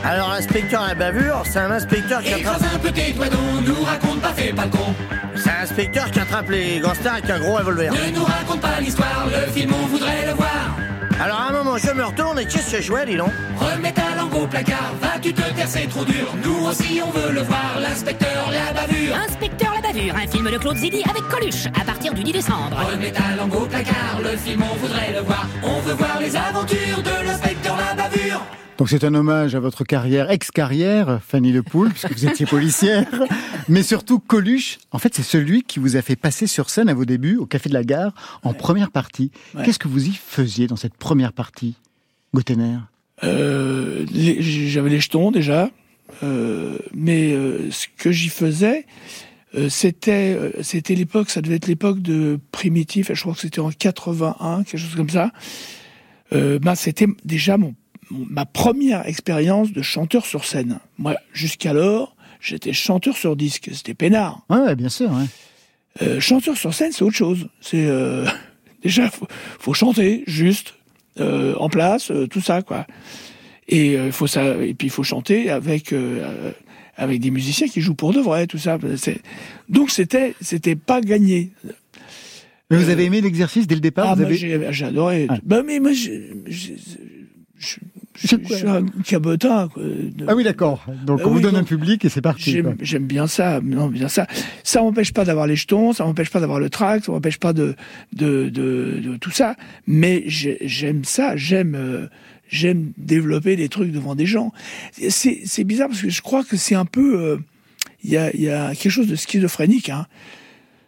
[0.05, 2.63] Alors, inspecteur à la bavure, c'est un inspecteur qui attrape.
[2.75, 3.37] un petit doigt d'eau,
[3.67, 4.95] nous raconte pas, fais pas le con.
[5.37, 7.93] C'est un inspecteur qui attrape les gangsters avec un gros revolver.
[7.93, 10.77] Ne nous raconte pas l'histoire, le film on voudrait le voir.
[11.21, 13.33] Alors, à un moment, je me retourne et qu'est-ce que je vois, dis donc?
[13.59, 16.33] Remets ta langue au placard, vas-tu te taire, c'est trop dur.
[16.45, 19.17] Nous aussi on veut le voir, l'inspecteur la bavure.
[19.17, 22.77] Inspecteur la bavure, un film de Claude Zidi avec Coluche, à partir du 10 décembre.
[22.93, 25.47] Remets ta langue au placard, le film on voudrait le voir.
[25.65, 28.41] On veut voir les aventures de l'inspecteur la bavure.
[28.79, 33.05] Donc c'est un hommage à votre carrière, ex-carrière, Fanny Le Poule, puisque vous étiez policière.
[33.69, 36.95] Mais surtout, Coluche, en fait, c'est celui qui vous a fait passer sur scène à
[36.95, 38.15] vos débuts au Café de la Gare
[38.45, 39.33] en première partie.
[39.55, 39.65] Ouais.
[39.65, 41.75] Qu'est-ce que vous y faisiez dans cette première partie,
[42.33, 42.77] Gotener
[43.25, 45.71] Euh, J'avais les jetons déjà,
[46.23, 48.87] euh, mais euh, ce que j'y faisais,
[49.57, 53.61] euh, c'était euh, c'était l'époque, ça devait être l'époque de Primitif, je crois que c'était
[53.61, 55.33] en 81, quelque chose comme ça.
[56.33, 57.75] Euh, bah, c'était déjà mon-
[58.11, 60.79] ma première expérience de chanteur sur scène.
[60.99, 64.43] Moi, jusqu'alors, j'étais chanteur sur disque, c'était peinard.
[64.51, 65.11] Ouais, ouais, bien sûr.
[65.11, 65.27] ouais.
[66.03, 67.49] Euh, chanteur sur scène, c'est autre chose.
[67.61, 68.27] C'est euh,
[68.83, 69.27] déjà faut,
[69.59, 70.75] faut chanter juste
[71.21, 72.87] euh, en place, tout ça quoi.
[73.71, 75.93] Et faut ça, et puis il faut chanter avec
[76.97, 78.79] avec des musiciens qui jouent pour de vrai, tout ça.
[79.69, 81.53] Donc c'était c'était pas gagné.
[82.71, 84.37] Mais vous avez aimé l'exercice dès le départ Ah, avez...
[84.37, 85.27] j'ai adoré.
[85.29, 85.39] Ah.
[85.43, 85.91] Bah mais moi
[87.59, 87.77] je
[88.21, 89.69] je- je suis un cabotin.
[89.77, 90.85] De- Ah oui, d'accord.
[91.07, 92.61] Donc Ah on vous oui, donne donc, un public et c'est parti.
[92.81, 94.27] J'aime bien ça, non, bien ça.
[94.65, 97.53] Ça m'empêche pas d'avoir les jetons, ça m'empêche pas d'avoir le track, ça m'empêche pas
[97.53, 97.77] de,
[98.13, 99.55] de, de, de tout ça.
[99.87, 102.09] Mais j'ai- j'aime ça, j'aime euh,
[102.49, 104.53] j'aime développer des trucs devant des gens.
[105.09, 107.37] C'est bizarre parce que je crois que c'est un peu, euh,
[108.03, 109.91] il y, a, il y a quelque chose de schizophrénique.
[109.91, 110.07] Hein.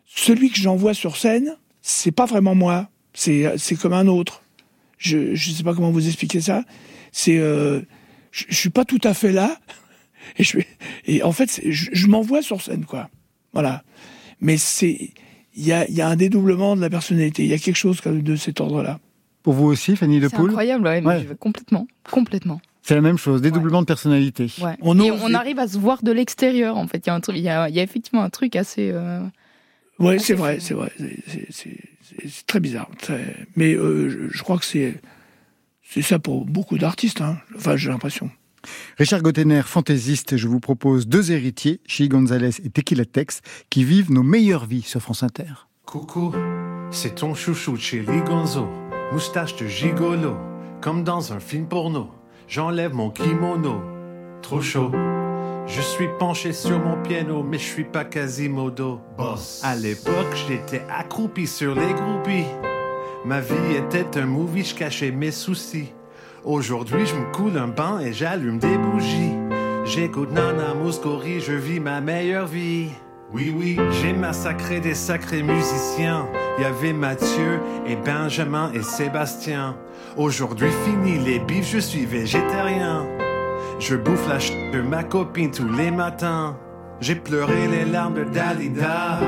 [0.06, 4.42] Celui que j'envoie sur scène, c'est pas vraiment moi, c'est comme un autre.
[5.00, 6.62] Je je sais pas comment vous expliquer ça.
[7.10, 7.80] C'est euh,
[8.30, 9.56] je, je suis pas tout à fait là.
[10.38, 10.58] Et, je,
[11.06, 13.08] et en fait, je, je m'envoie sur scène, quoi.
[13.54, 13.82] Voilà.
[14.40, 15.10] Mais c'est,
[15.56, 17.42] il y a, il y a un dédoublement de la personnalité.
[17.42, 19.00] Il y a quelque chose de cet ordre-là.
[19.42, 21.26] Pour vous aussi, Fanny Le C'est Poule incroyable, ouais, mais Ouais.
[21.28, 22.60] je- complètement, complètement.
[22.82, 24.46] C'est la même chose, dédoublement de personnalité.
[24.62, 24.76] Ouais.
[24.82, 26.98] On Et on arrive à se voir de l'extérieur, en fait.
[26.98, 28.90] Il y a un truc, il y a, il y a effectivement un truc assez.
[28.92, 29.20] euh,
[30.00, 30.90] Ouais, Ah, c'est vrai, c'est vrai.
[31.50, 31.76] C'est-
[32.46, 32.88] très bizarre.
[32.98, 34.94] très- Mais euh, je, je crois que c'est,
[35.82, 37.20] c'est ça pour beaucoup d'artistes.
[37.20, 37.38] Hein.
[37.56, 38.30] Enfin, j'ai l'impression.
[38.98, 44.10] Richard Gottener, fantaisiste, je vous propose deux héritiers, Chi Gonzalez et Tequila Tex, qui vivent
[44.12, 45.68] nos meilleures vies sur France Inter.
[45.86, 46.34] Coucou,
[46.90, 48.68] c'est ton chouchou Chili Gonzo,
[49.12, 50.36] moustache de gigolo,
[50.82, 52.10] comme dans un film porno.
[52.48, 53.80] J'enlève mon kimono,
[54.42, 54.90] trop chaud.
[55.72, 59.00] Je suis penché sur mon piano, mais je suis pas Quasimodo.
[59.16, 59.60] Boss.
[59.62, 62.48] À l'époque, j'étais accroupi sur les groupies.
[63.24, 65.92] Ma vie était un movie, je cachais mes soucis.
[66.42, 69.36] Aujourd'hui, je me coule un bain et j'allume des bougies.
[69.84, 72.88] J'écoute Nana Mouskouri, je vis ma meilleure vie.
[73.32, 73.78] Oui, oui.
[74.02, 76.26] J'ai massacré des sacrés musiciens.
[76.58, 79.76] Il y avait Mathieu et Benjamin et Sébastien.
[80.16, 83.06] Aujourd'hui, fini les bifs, je suis végétarien.
[83.80, 86.54] Je bouffe la ch de ma copine tous les matins.
[87.00, 89.20] J'ai pleuré les larmes de Dalida.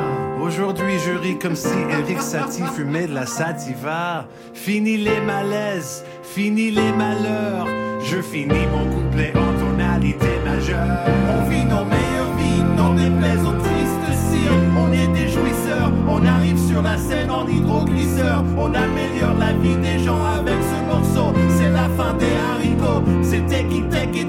[0.42, 4.28] Aujourd'hui, je ris comme si Eric Satie fumait de la sativa.
[4.52, 7.66] Fini les malaises, fini les malheurs.
[8.04, 10.98] Je finis mon couplet en tonalité majeure.
[11.30, 14.52] On vit nos meilleures vies, n'en déplaise aux tristes cires.
[14.76, 18.44] On est des jouisseurs, on arrive sur la scène en hydroglisseur.
[18.58, 21.32] On améliore la vie des gens avec ce morceau.
[21.56, 23.02] C'est la fin des haricots,
[23.48, 24.26] Teki Tek et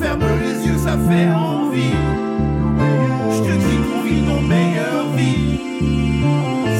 [0.00, 1.94] Ferme les yeux, ça fait envie.
[3.30, 5.60] Je te dis qu'on vit nos meilleures vies.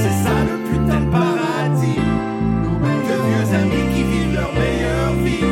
[0.02, 2.00] C'est ça le putain de paradis.
[3.06, 5.44] De vieux amis qui vivent leur meilleure vie.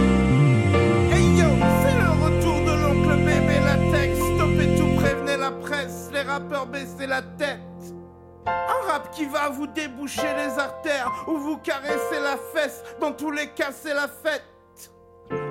[1.13, 1.49] Hey yo,
[1.83, 4.17] c'est le retour de l'oncle bébé latex.
[4.17, 6.11] Stoppez tout, prévenez la presse.
[6.13, 7.61] Les rappeurs baissez la tête.
[8.47, 12.83] Un rap qui va vous déboucher les artères ou vous caresser la fesse.
[13.01, 14.43] Dans tous les cas, c'est la fête.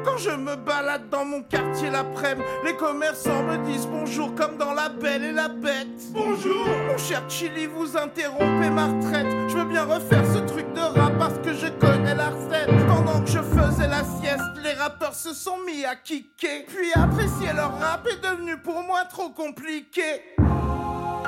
[0.08, 4.74] Quand je me balade dans mon quartier l'après-midi, les commerçants me disent bonjour comme dans
[4.74, 6.14] La Belle et la Bête.
[6.14, 9.28] Bonjour Mon cher Chili, vous interrompez ma retraite.
[9.50, 12.70] Je veux bien refaire ce truc de rap parce que je connais la recette.
[12.88, 16.66] Pendant que je faisais la sieste, les rappeurs se sont mis à kicker.
[16.68, 20.22] Puis apprécier leur rap est devenu pour moi trop compliqué.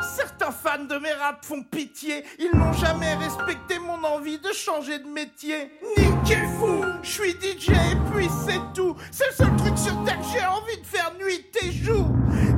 [0.02, 5.00] Certains fans de mes raps font pitié, ils n'ont jamais respecté mon envie de changer
[5.00, 5.72] de métier.
[5.98, 8.96] Niquez fou, je suis DJ et puis c'est tout.
[9.12, 12.08] C'est le seul truc sur terre que j'ai envie de faire nuit et jour.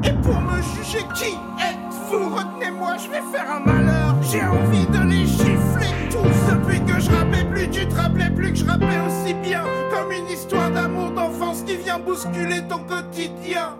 [0.04, 2.36] Et pour me juger, qui êtes-vous?
[2.36, 4.16] Retenez-moi, je vais faire un malheur.
[4.24, 6.52] J'ai envie de les gifler tous.
[6.52, 9.64] Depuis que je rappais plus, tu te rappelais plus que je rappais aussi bien.
[9.92, 13.78] Comme une histoire d'amour d'enfance qui vient bousculer ton quotidien.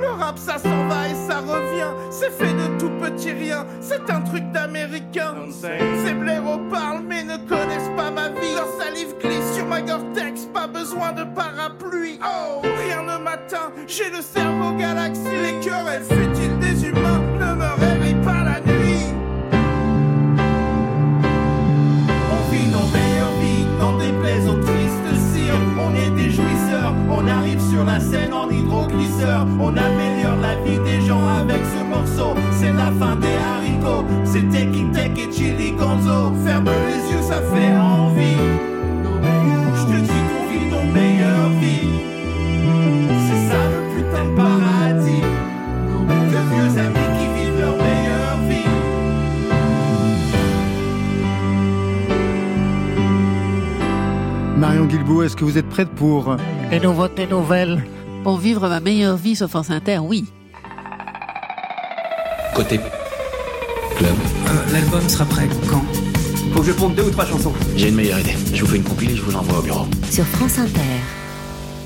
[0.00, 4.10] Le rap ça s'en va et ça revient, c'est fait de tout petit rien, c'est
[4.10, 5.34] un truc d'américain.
[5.50, 8.54] Ces blaireaux parlent mais ne connaissent pas ma vie.
[8.54, 12.18] Leur salive glisse sur ma Gore-Tex, pas besoin de parapluie.
[12.22, 17.29] Oh, rien ne m'atteint, j'ai le cerveau galaxie, les querelles futiles des humains
[27.80, 29.46] sur la scène en hydroglisseur.
[29.58, 32.34] On améliore la vie des gens avec ce morceau.
[32.52, 36.32] C'est la fin des haricots, c'est Teki Tek et Chili Gonzo.
[36.44, 38.40] Ferme les yeux, ça fait envie.
[39.76, 41.90] Je te dis qu'on vit nos meilleures vies.
[43.26, 45.24] C'est ça le putain de paradis.
[46.08, 47.09] De vieux amis
[54.60, 56.36] Marion Guilbault, est-ce que vous êtes prête pour
[56.70, 57.82] Les nouveautés nouvelles
[58.22, 60.26] Pour vivre ma meilleure vie sur France Inter, oui.
[62.54, 62.78] Côté
[63.96, 64.10] club.
[64.10, 65.82] Euh, L'album sera prêt quand?
[66.52, 67.54] Faut que je ponde deux ou trois chansons.
[67.74, 68.36] J'ai une meilleure idée.
[68.52, 69.86] Je vous fais une compilée, je vous l'envoie au bureau.
[70.10, 70.80] Sur France Inter.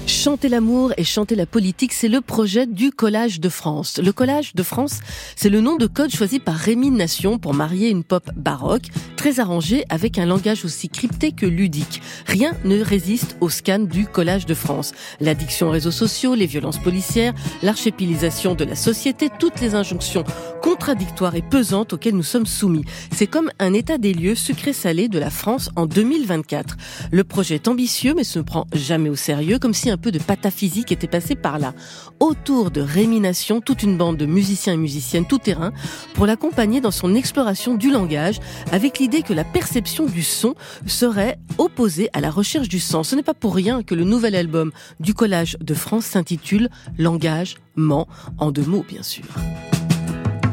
[0.06, 3.98] Chanter l'amour et chanter la politique, c'est le projet du Collage de France.
[4.02, 5.00] Le Collage de France,
[5.34, 9.40] c'est le nom de code choisi par Rémi Nation pour marier une pop baroque, très
[9.40, 12.02] arrangée avec un langage aussi crypté que ludique.
[12.26, 14.92] Rien ne résiste au scan du Collage de France.
[15.20, 20.24] L'addiction aux réseaux sociaux, les violences policières, l'archépilisation de la société, toutes les injonctions
[20.60, 22.84] contradictoires et pesantes auxquelles nous sommes soumis.
[23.12, 26.76] C'est comme un état des lieux sucré-salé de la France en 2024.
[27.10, 30.92] Le projet est ambitieux mais se prend jamais au sérieux, comme si peu de pataphysique
[30.92, 31.74] était passé par là.
[32.20, 35.72] Autour de Rémination, toute une bande de musiciens et musiciennes tout terrain
[36.14, 38.40] pour l'accompagner dans son exploration du langage
[38.72, 40.54] avec l'idée que la perception du son
[40.86, 43.08] serait opposée à la recherche du sens.
[43.08, 47.56] Ce n'est pas pour rien que le nouvel album du Collage de France s'intitule Langage,
[47.76, 49.24] ment, en deux mots bien sûr.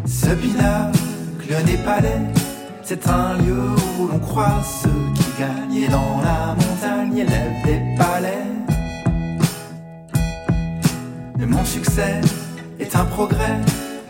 [0.05, 0.27] Ce
[2.83, 8.60] c'est un lieu où l'on croit ceux qui gagnent et dans la montagne des palais.
[11.41, 12.21] Mais mon succès
[12.79, 13.57] est un progrès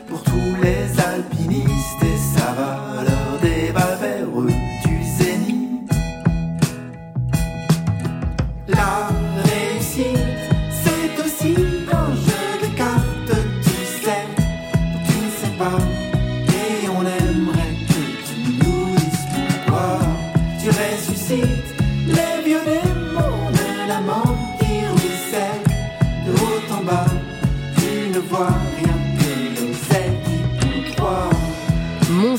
[0.10, 3.11] pour tous les alpinistes et ça va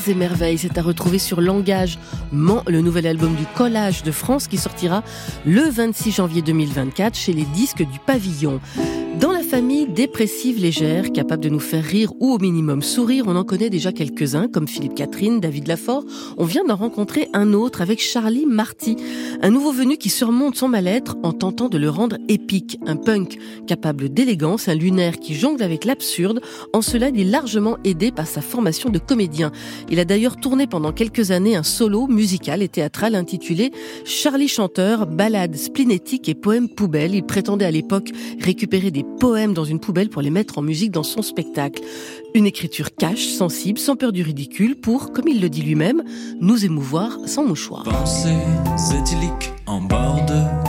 [0.07, 1.97] et merveilles, c'est à retrouver sur Langage
[2.31, 5.03] le nouvel album du Collage de France qui sortira
[5.45, 8.59] le 26 janvier 2024 chez les disques du Pavillon.
[9.53, 13.69] Famille dépressive légère, capable de nous faire rire ou au minimum sourire, on en connaît
[13.69, 16.05] déjà quelques-uns, comme Philippe Catherine, David Lafort.
[16.39, 18.95] On vient d'en rencontrer un autre avec Charlie Marty,
[19.43, 22.79] un nouveau venu qui surmonte son mal-être en tentant de le rendre épique.
[22.87, 23.37] Un punk
[23.67, 26.41] capable d'élégance, un lunaire qui jongle avec l'absurde.
[26.73, 29.51] En cela, il est largement aidé par sa formation de comédien.
[29.91, 33.69] Il a d'ailleurs tourné pendant quelques années un solo musical et théâtral intitulé
[34.03, 37.13] Charlie Chanteur, ballades splénétiques et poèmes poubelles.
[37.13, 40.91] Il prétendait à l'époque récupérer des poèmes dans une poubelle pour les mettre en musique
[40.91, 41.83] dans son spectacle.
[42.33, 46.03] Une écriture cash, sensible, sans peur du ridicule pour, comme il le dit lui-même,
[46.39, 47.83] nous émouvoir sans mouchoir.
[50.25, 50.62] De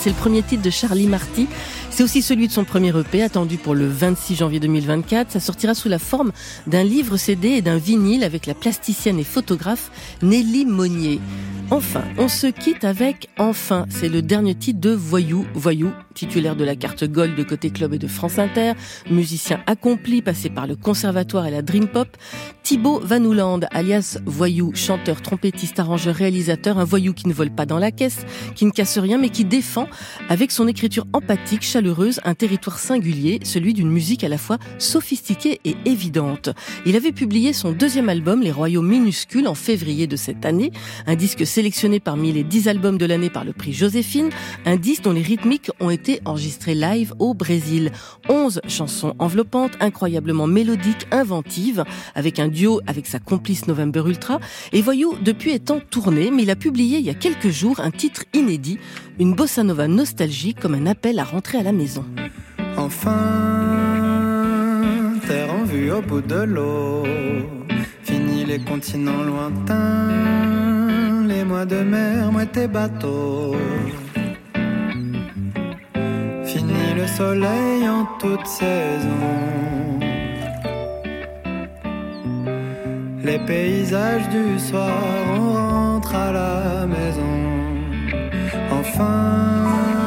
[0.00, 1.46] C'est le premier titre de Charlie Marty.
[1.98, 5.32] C'est aussi celui de son premier EP, attendu pour le 26 janvier 2024.
[5.32, 6.30] Ça sortira sous la forme
[6.68, 9.90] d'un livre CD et d'un vinyle avec la plasticienne et photographe
[10.22, 11.18] Nelly Monnier.
[11.70, 13.84] Enfin, on se quitte avec Enfin.
[13.90, 15.44] C'est le dernier titre de Voyou.
[15.52, 18.72] Voyou, titulaire de la carte Gold de Côté Club et de France Inter,
[19.10, 22.08] musicien accompli, passé par le conservatoire et la Dream Pop.
[22.62, 27.78] Thibaut Vanouland, alias Voyou, chanteur, trompettiste, arrangeur, réalisateur, un voyou qui ne vole pas dans
[27.78, 29.88] la caisse, qui ne casse rien, mais qui défend,
[30.30, 31.87] avec son écriture empathique, chaleureuse,
[32.24, 36.50] un territoire singulier, celui d'une musique à la fois sophistiquée et évidente.
[36.86, 40.70] Il avait publié son deuxième album, Les Royaumes Minuscules, en février de cette année,
[41.06, 44.30] un disque sélectionné parmi les dix albums de l'année par le prix Joséphine,
[44.66, 47.90] un disque dont les rythmiques ont été enregistrés live au Brésil.
[48.28, 54.40] Onze chansons enveloppantes, incroyablement mélodiques, inventives, avec un duo avec sa complice November Ultra.
[54.72, 57.80] Et Voyou, depuis est en tournée, mais il a publié il y a quelques jours
[57.80, 58.78] un titre inédit,
[59.18, 61.72] une bossa nova nostalgique comme un appel à rentrer à la
[62.76, 63.12] Enfin,
[65.28, 67.04] terre en vue au bout de l'eau.
[68.02, 70.08] Fini les continents lointains,
[71.28, 73.54] les mois de mer, moi tes bateaux.
[76.44, 80.00] Fini le soleil en toute saison.
[83.22, 84.90] Les paysages du soir,
[85.38, 87.38] on rentre à la maison.
[88.72, 89.97] Enfin,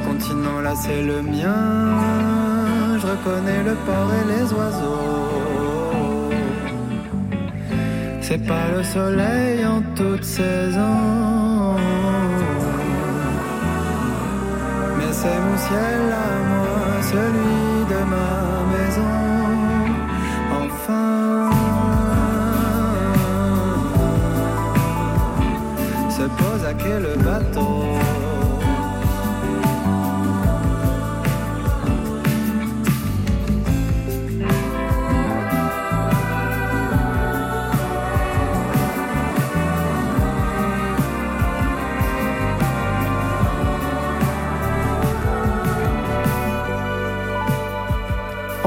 [0.00, 1.98] Ce continent-là, c'est le mien.
[3.00, 6.30] Je reconnais le port et les oiseaux.
[8.20, 11.76] C'est pas le soleil en toute saison.
[14.96, 18.32] Mais c'est mon ciel à moi, celui de ma
[18.74, 19.16] maison.
[20.62, 21.50] Enfin,
[26.10, 27.49] se pose à quel bateau.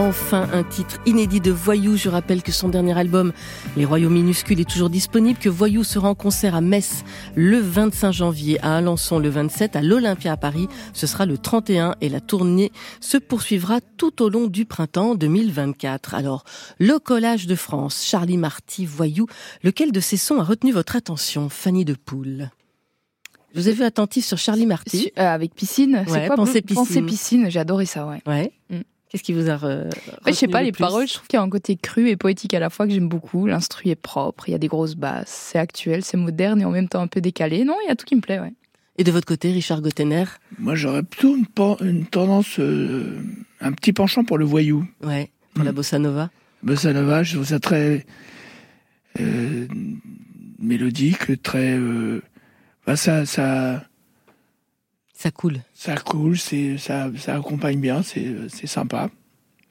[0.03, 1.95] Enfin, un titre inédit de Voyou.
[1.95, 3.31] Je rappelle que son dernier album,
[3.77, 8.11] Les Royaumes Minuscules, est toujours disponible, que Voyou sera en concert à Metz le 25
[8.11, 12.19] janvier, à Alençon le 27, à l'Olympia à Paris, ce sera le 31 et la
[12.19, 16.15] tournée se poursuivra tout au long du printemps 2024.
[16.15, 16.43] Alors,
[16.79, 19.27] le collage de France, Charlie Marty, Voyou,
[19.63, 22.49] lequel de ces sons a retenu votre attention, Fanny de Poule
[23.53, 25.11] je vous ai vu attentif sur Charlie Marty.
[25.19, 27.05] Euh, avec piscine, Ouais, c'est quoi Pensée Pensée piscine.
[27.05, 28.19] piscine, j'ai adoré ça, ouais.
[28.25, 28.51] Ouais.
[28.71, 28.81] Mm.
[29.13, 29.91] Qu'est-ce qui vous a re- Ouais,
[30.25, 32.09] je sais pas, le les plus paroles, je trouve qu'il y a un côté cru
[32.09, 33.45] et poétique à la fois que j'aime beaucoup.
[33.45, 36.71] L'instru est propre, il y a des grosses basses, c'est actuel, c'est moderne et en
[36.71, 37.63] même temps un peu décalé.
[37.63, 38.53] Non, il y a tout qui me plaît, ouais.
[38.97, 40.23] Et de votre côté, Richard Gottener?
[40.57, 41.37] Moi, j'aurais plutôt
[41.81, 43.19] une, tendance, euh,
[43.61, 44.83] un petit penchant pour le voyou.
[45.03, 46.31] Ouais, pour la bossa nova?
[46.63, 48.07] Bossa nova, je trouve ça très
[49.19, 49.67] euh,
[50.57, 51.77] mélodique, très.
[51.77, 52.23] Euh,
[52.87, 53.85] bah, ça, ça,
[55.23, 55.61] Ça coule.
[55.73, 59.09] ça coule, c'est, ça, ça accompagne bien, c'est, c'est sympa.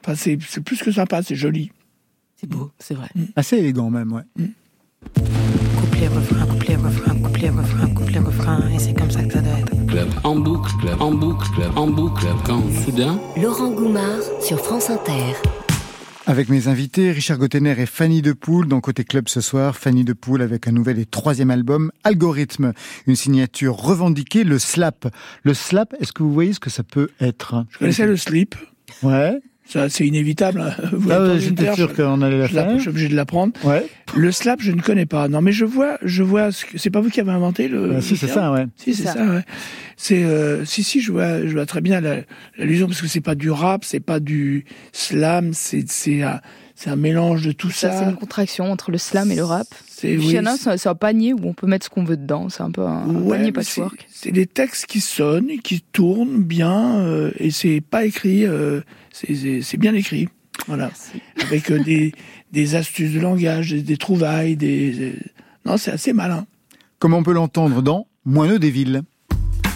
[0.01, 1.71] Enfin, c'est, c'est plus que sympa, c'est joli.
[2.37, 3.07] C'est beau, c'est vrai.
[3.35, 4.23] Assez élégant même, ouais.
[5.79, 9.59] Couplet, refrain, couplet, refrain, couplet, refrain, couplet, refrain, et c'est comme ça que ça doit
[9.59, 9.85] être.
[9.85, 13.19] Club en boucle, club en boucle, club en boucle, quand soudain.
[13.39, 15.35] Laurent Goumard sur France Inter.
[16.25, 19.75] Avec mes invités, Richard Gottener et Fanny Depoule dans Côté Club ce soir.
[19.75, 22.71] Fanny Depoule avec un nouvel et troisième album, Algorithme.
[23.07, 25.13] Une signature revendiquée, le slap.
[25.43, 27.65] Le slap, est-ce que vous voyez ce que ça peut être?
[27.71, 28.55] Je connaissais le slip.
[29.01, 29.37] Ouais.
[29.65, 30.61] Ça, c'est inévitable.
[30.61, 30.73] hein.
[30.91, 32.75] Vous Ah j'étais sûr qu'on allait la faire.
[32.75, 33.53] Je suis obligé de l'apprendre.
[33.63, 33.85] Ouais.
[34.15, 35.27] Le slap, je ne connais pas.
[35.29, 36.51] Non, mais je vois, je vois.
[36.51, 37.95] ce que- C'est pas vous qui avez inventé le.
[37.97, 38.65] Ah, si, c'est ça, ouais.
[38.75, 39.23] Si, c'est ça.
[39.23, 39.41] ouais.
[39.95, 42.21] C'est euh, si, si, je vois, je vois très bien la-
[42.57, 46.41] l'allusion parce que c'est pas du rap, c'est pas du slam, c'est c'est un,
[46.75, 48.09] c'est un mélange de tout Ça, c'est ça.
[48.09, 49.67] une contraction entre le slam et le rap.
[49.87, 52.49] C'est oui, c'est- c'est c'est un panier où on peut mettre ce qu'on veut dedans.
[52.49, 54.07] C'est un peu un, un Ouais, panier c'est- patchwork.
[54.11, 59.35] C'est des textes qui sonnent, qui tournent bien, euh, et c'est pas écrit, euh, c'est-
[59.35, 60.27] c'est c'est bien écrit.
[60.67, 60.91] Voilà.
[61.41, 62.11] Avec euh, des,
[62.51, 64.91] des astuces de langage, des, des trouvailles, des.
[64.91, 65.15] des-
[65.65, 66.45] Non, c'est assez malin.
[66.99, 69.01] Comme on peut l'entendre dans Moineau des villes?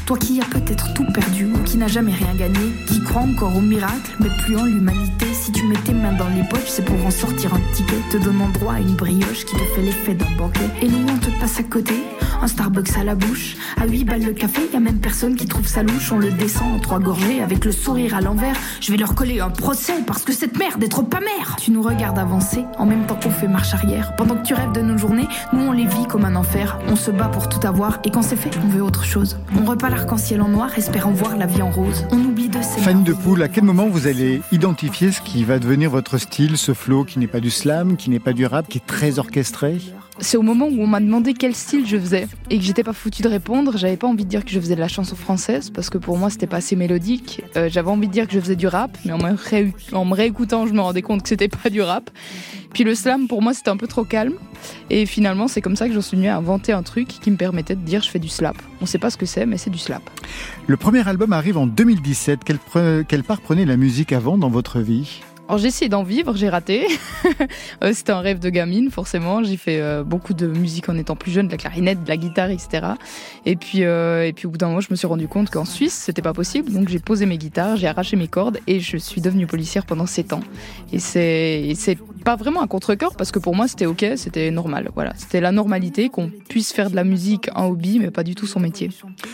[0.07, 3.53] Toi qui as peut-être tout perdu ou qui n'a jamais rien gagné, qui croit encore
[3.57, 5.25] au miracle, mais plus en l'humanité.
[5.33, 8.15] Si tu mets tes mains dans les poches, c'est pour en sortir un ticket, te
[8.15, 10.69] donnant droit à une brioche qui te fait l'effet d'un banquet.
[10.81, 12.05] Et nous, on te passe à côté,
[12.41, 13.57] un Starbucks à la bouche.
[13.75, 16.09] À 8 balles le café, y a même personne qui trouve ça louche.
[16.13, 18.55] On le descend en trois gorgées avec le sourire à l'envers.
[18.79, 21.57] Je vais leur coller un procès parce que cette merde est trop amère.
[21.59, 24.15] Tu nous regardes avancer en même temps qu'on fait marche arrière.
[24.15, 26.79] Pendant que tu rêves de nos journées, nous on les vit comme un enfer.
[26.87, 29.37] On se bat pour tout avoir et quand c'est fait, on veut autre chose.
[29.97, 32.05] L'arc-en-ciel en noir, espérant voir la vie en rose.
[32.11, 32.59] On oublie de.
[32.61, 36.75] Fanny Depoule, à quel moment vous allez identifier ce qui va devenir votre style, ce
[36.75, 39.77] flow qui n'est pas du slam, qui n'est pas du rap, qui est très orchestré?
[40.19, 42.93] C'est au moment où on m'a demandé quel style je faisais et que j'étais pas
[42.93, 43.77] foutu de répondre.
[43.77, 46.17] J'avais pas envie de dire que je faisais de la chanson française parce que pour
[46.17, 47.43] moi c'était pas assez mélodique.
[47.55, 50.73] Euh, J'avais envie de dire que je faisais du rap, mais en me, réécoutant, je
[50.73, 52.09] me rendais compte que c'était pas du rap.
[52.73, 54.33] Puis le slam pour moi c'était un peu trop calme.
[54.89, 57.37] Et finalement, c'est comme ça que j'en suis venue à inventer un truc qui me
[57.37, 58.55] permettait de dire je fais du slap.
[58.81, 60.01] On sait pas ce que c'est, mais c'est du slap.
[60.65, 62.39] Le premier album arrive en 2017.
[62.43, 65.21] Quelle, pre- quelle part prenait la musique avant dans votre vie?
[65.47, 66.85] Alors j'ai essayé d'en vivre, j'ai raté.
[67.83, 69.43] Euh, C'était un rêve de gamine, forcément.
[69.43, 72.17] J'ai fait euh, beaucoup de musique en étant plus jeune, de la clarinette, de la
[72.17, 72.87] guitare, etc.
[73.45, 75.65] Et puis, euh, et puis au bout d'un moment, je me suis rendu compte qu'en
[75.65, 76.71] Suisse, c'était pas possible.
[76.71, 80.05] Donc j'ai posé mes guitares, j'ai arraché mes cordes et je suis devenue policière pendant
[80.07, 80.39] 7 ans.
[80.91, 84.89] Et c'est c'est pas vraiment un contre-cœur parce que pour moi, c'était ok, c'était normal.
[84.95, 88.33] Voilà, c'était la normalité qu'on puisse faire de la musique un hobby, mais pas du
[88.35, 88.89] tout son métier.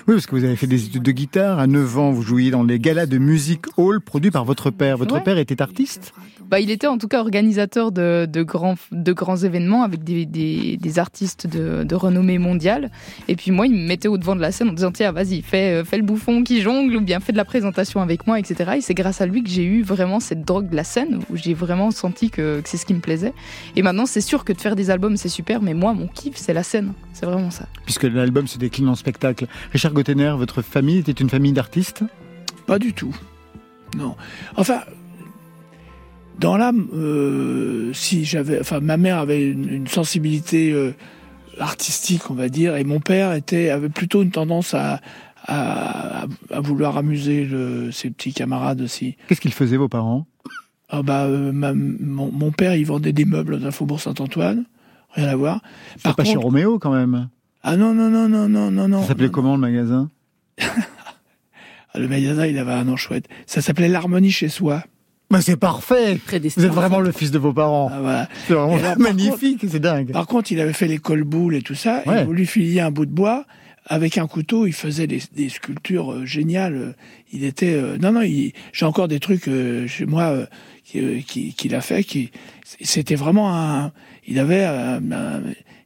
[0.07, 1.59] Oui, parce que vous avez fait des études de guitare.
[1.59, 4.97] À 9 ans, vous jouiez dans les galas de musique hall produits par votre père.
[4.97, 5.21] Votre Ouais.
[5.21, 6.02] père était artiste
[6.49, 10.25] Bah, il était en tout cas organisateur de, de grands, de grands événements avec des,
[10.25, 12.91] des, des artistes de, de renommée mondiale.
[13.27, 15.41] Et puis moi, il me mettait au devant de la scène en disant Tiens, vas-y,
[15.41, 18.39] fais, euh, fais le bouffon qui jongle ou bien fais de la présentation avec moi,
[18.39, 18.73] etc.
[18.77, 21.35] Et c'est grâce à lui que j'ai eu vraiment cette drogue de la scène où
[21.35, 23.33] j'ai vraiment senti que, que c'est ce qui me plaisait.
[23.75, 26.35] Et maintenant, c'est sûr que de faire des albums, c'est super, mais moi, mon kiff,
[26.35, 26.93] c'est la scène.
[27.13, 27.67] C'est vraiment ça.
[27.85, 29.47] Puisque l'album se décline en spectacle.
[29.71, 32.03] Richard Gottener, votre famille était une famille d'artistes?
[32.65, 33.15] Pas du tout.
[33.97, 34.15] Non.
[34.55, 34.81] Enfin,
[36.39, 40.93] dans l'âme, euh, si j'avais, enfin, ma mère avait une, une sensibilité euh,
[41.59, 44.99] artistique, on va dire, et mon père était avait plutôt une tendance à
[45.45, 49.17] à, à vouloir amuser le- ses petits camarades aussi.
[49.27, 50.25] Qu'est-ce qu'ils faisaient, vos parents?
[50.87, 54.63] Ah bah, euh, ma- mon, mon père, il vendait des meubles dans un faubourg Saint-Antoine,
[55.11, 55.59] rien à voir.
[56.01, 57.27] Pas chez Roméo, quand même.
[57.61, 59.01] Ah non non non non non non non.
[59.01, 60.09] Ça s'appelait comment, le magasin?
[61.95, 63.27] Ah, Le magasin, il avait un nom chouette.
[63.45, 64.83] Ça s'appelait l'harmonie chez soi.
[65.33, 67.89] Mais c'est parfait Vous êtes vraiment le fils de vos parents.
[67.93, 68.29] Ah, voilà.
[68.47, 70.11] C'est vraiment alors, magnifique, c'est dingue.
[70.11, 72.03] Par contre, il avait fait l'école boule et tout ça.
[72.05, 72.21] Ouais.
[72.21, 73.45] Et vous lui filiez un bout de bois.
[73.85, 76.95] Avec un couteau, il faisait des, des sculptures euh, géniales.
[77.33, 77.73] Il était...
[77.73, 80.45] euh, non, non, j'ai encore des trucs euh, chez moi euh,
[80.85, 82.03] qui- euh, qui- qu'il a fait.
[82.05, 82.31] Qui,
[82.79, 83.91] c'était vraiment un...
[84.25, 85.01] Il avait, un,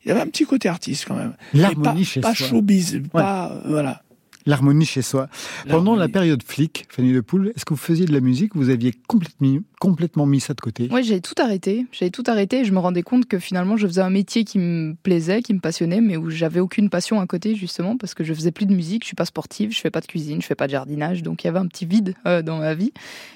[0.06, 1.34] il avait un petit côté artiste quand même.
[1.56, 2.48] L'harmonie pas, chez pas soi.
[2.50, 3.02] showbiz, Ouais.
[3.14, 3.62] pas...
[3.66, 4.04] voilà.
[4.48, 5.28] L'harmonie chez soi.
[5.70, 8.60] Pendant la période flic, Fanny Le Poule, est-ce que vous faisiez de la musique ou
[8.60, 10.88] vous aviez complètement, complètement mis ça de côté?
[10.92, 11.86] Ouais, j'avais tout arrêté.
[11.92, 14.58] J'avais tout arrêté et je me rendais compte que finalement je faisais un métier qui
[14.58, 18.24] me plaisait, qui me passionnait, mais où j'avais aucune passion à côté justement parce que
[18.24, 20.48] je faisais plus de musique, je suis pas sportive, je fais pas de cuisine, je
[20.48, 22.94] fais pas de jardinage, donc il y avait un petit vide euh, dans ma vie.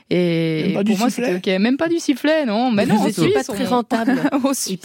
[0.10, 2.72] Et Même pas pour du moi c'était ok, même pas du sifflet, non.
[2.72, 4.12] Mais non, en étiez pas Suisse, très on- rentable,
[4.44, 4.84] Au il Suisse,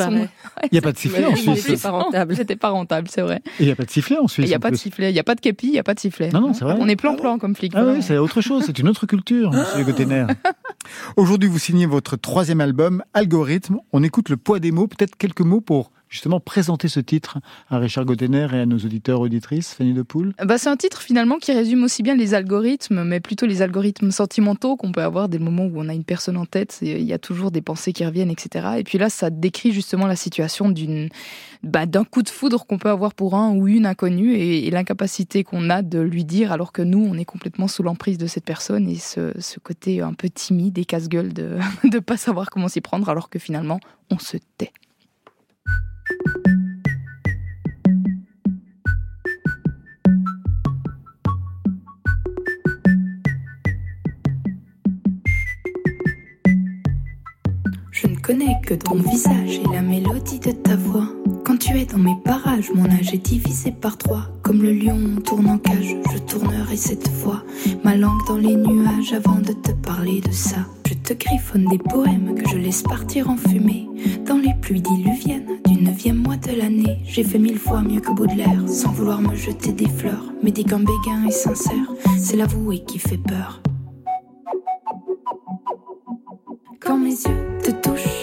[0.73, 1.61] n'y a pas de sifflet en Suisse.
[1.63, 2.37] c'était pas rentable.
[2.37, 3.41] C'était pas rentable, c'est vrai.
[3.59, 4.47] Et il n'y a pas de sifflet en Suisse.
[4.47, 5.83] Il n'y a pas de sifflet, il n'y a pas de képi, il n'y a
[5.83, 6.16] pas de sifflet.
[6.21, 6.77] Non, non, c'est vrai.
[6.79, 7.73] On est plan-plan comme flic.
[7.75, 10.27] Ah oui, c'est autre chose, c'est une autre culture, monsieur Gottener.
[11.17, 13.79] Aujourd'hui, vous signez votre troisième album, Algorithme.
[13.93, 17.39] On écoute le poids des mots, peut-être quelques mots pour justement présenter ce titre
[17.69, 20.33] à Richard Gottener et à nos auditeurs auditrices, Fanny de Poule.
[20.43, 24.11] Bah, c'est un titre finalement qui résume aussi bien les algorithmes, mais plutôt les algorithmes
[24.11, 26.79] sentimentaux qu'on peut avoir dès le moment où on a une personne en tête.
[26.81, 28.67] Il y a toujours des pensées qui reviennent, etc.
[28.79, 31.11] Et puis là, ça décrit justement la situation d'une,
[31.63, 34.71] bah, d'un coup de foudre qu'on peut avoir pour un ou une inconnue et, et
[34.71, 38.27] l'incapacité qu'on a de lui dire alors que nous, on est complètement sous l'emprise de
[38.27, 41.59] cette personne et ce, ce côté un peu timide et casse-gueule de
[41.93, 44.73] ne pas savoir comment s'y prendre alors que finalement, on se tait.
[58.27, 61.07] Connais que ton visage et la mélodie de ta voix.
[61.45, 64.23] Quand tu es dans mes parages, mon âge est divisé par trois.
[64.43, 67.45] Comme le lion tourne en cage, je tournerai cette fois.
[67.85, 70.57] Ma langue dans les nuages avant de te parler de ça.
[70.89, 73.87] Je te griffonne des poèmes que je laisse partir en fumée.
[74.27, 78.11] Dans les pluies diluviennes du neuvième mois de l'année, j'ai fait mille fois mieux que
[78.11, 80.33] Baudelaire, sans vouloir me jeter des fleurs.
[80.43, 83.63] Mais dès qu'un béguin est sincère, c'est l'avoué qui fait peur.
[86.81, 88.16] Quand mes yeux te touchent,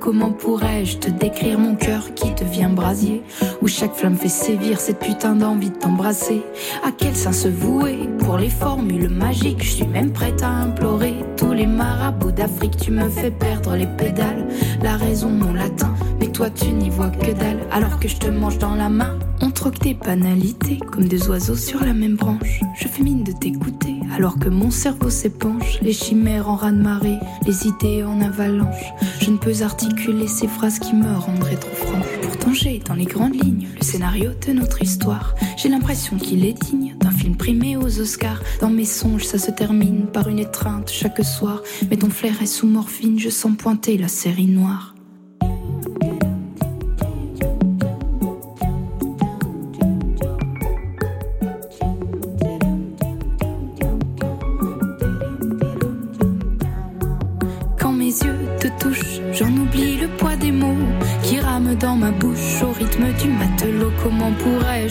[0.00, 3.22] Comment pourrais-je te décrire mon cœur qui devient brasier
[3.60, 6.42] Où chaque flamme fait sévir cette putain d'envie de t'embrasser?
[6.84, 9.62] À quel sein se vouer pour les formules magiques?
[9.62, 12.76] Je suis même prête à implorer tous les marabouts d'Afrique.
[12.76, 14.48] Tu me fais perdre les pédales,
[14.82, 15.94] la raison, mon latin.
[16.18, 19.16] Mais toi, tu n'y vois que dalle alors que je te mange dans la main.
[19.40, 22.60] On troque des banalités comme des oiseaux sur la même branche.
[22.76, 25.80] Je fais mine de t'écouter alors que mon cerveau s'épanche.
[25.82, 28.92] Les chimères en raz-de-marée, les idées en avalanche.
[29.20, 32.06] Je ne peux articuler ces phrases qui me rendraient trop franche.
[32.22, 35.34] Pourtant, j'ai dans les grandes lignes le scénario de notre histoire.
[35.56, 38.42] J'ai l'impression qu'il est digne d'un film primé aux Oscars.
[38.60, 41.62] Dans mes songes, ça se termine par une étreinte chaque soir.
[41.90, 44.91] Mais ton flair est sous morphine, je sens pointer la série noire.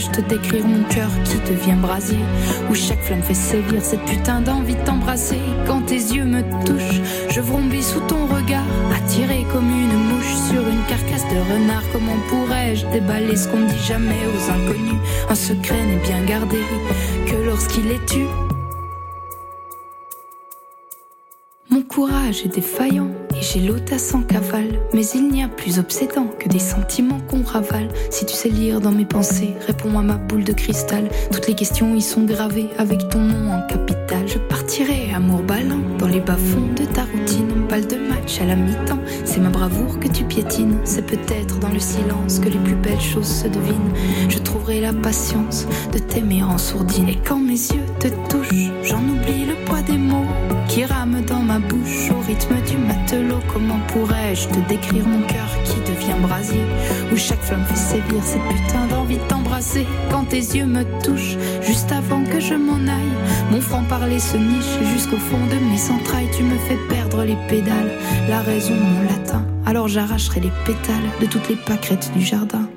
[0.02, 2.18] Pourrais-je te décrire mon cœur qui devient brasier
[2.70, 5.40] Où chaque flamme fait sévir cette putain d'envie de t'embrasser.
[5.68, 8.64] Quand tes yeux me touchent, je vrombis sous ton regard,
[8.96, 11.84] attiré comme une mouche sur une carcasse de renard.
[11.92, 15.02] Comment pourrais-je déballer ce qu'on dit jamais aux inconnus?
[15.30, 16.60] Un secret n'est bien gardé
[17.28, 18.26] que lorsqu'il est tu.
[21.70, 23.10] Mon courage est défaillant
[23.42, 24.80] j'ai l'audace en cavale.
[24.94, 27.90] Mais il n'y a plus obsédant que des sentiments qu'on ravale.
[28.10, 31.10] Si tu sais lire dans mes pensées, réponds à ma boule de cristal.
[31.32, 34.28] Toutes les questions y sont gravées avec ton nom en capital.
[34.28, 37.68] Je partirai amour ballant dans les bas-fonds de ta routine.
[37.68, 40.78] Balle de match à la mi-temps, c'est ma bravoure que tu piétines.
[40.84, 43.94] C'est peut-être dans le silence que les plus belles choses se devinent.
[44.30, 47.10] Je trouverai la patience de t'aimer en sourdine.
[47.10, 50.26] Et quand mes yeux te touchent, j'en oublie le poids des mots
[50.68, 53.31] qui rament dans ma bouche au rythme du matelot.
[53.54, 56.64] Comment pourrais-je te décrire mon cœur qui devient brasier
[57.12, 61.38] Où chaque flamme fait sévir cette putain d'envie de t'embrasser Quand tes yeux me touchent,
[61.62, 63.16] juste avant que je m'en aille
[63.52, 67.92] Mon franc-parler se niche jusqu'au fond de mes entrailles Tu me fais perdre les pédales,
[68.30, 72.71] la raison, mon latin Alors j'arracherai les pétales de toutes les pâquerettes du jardin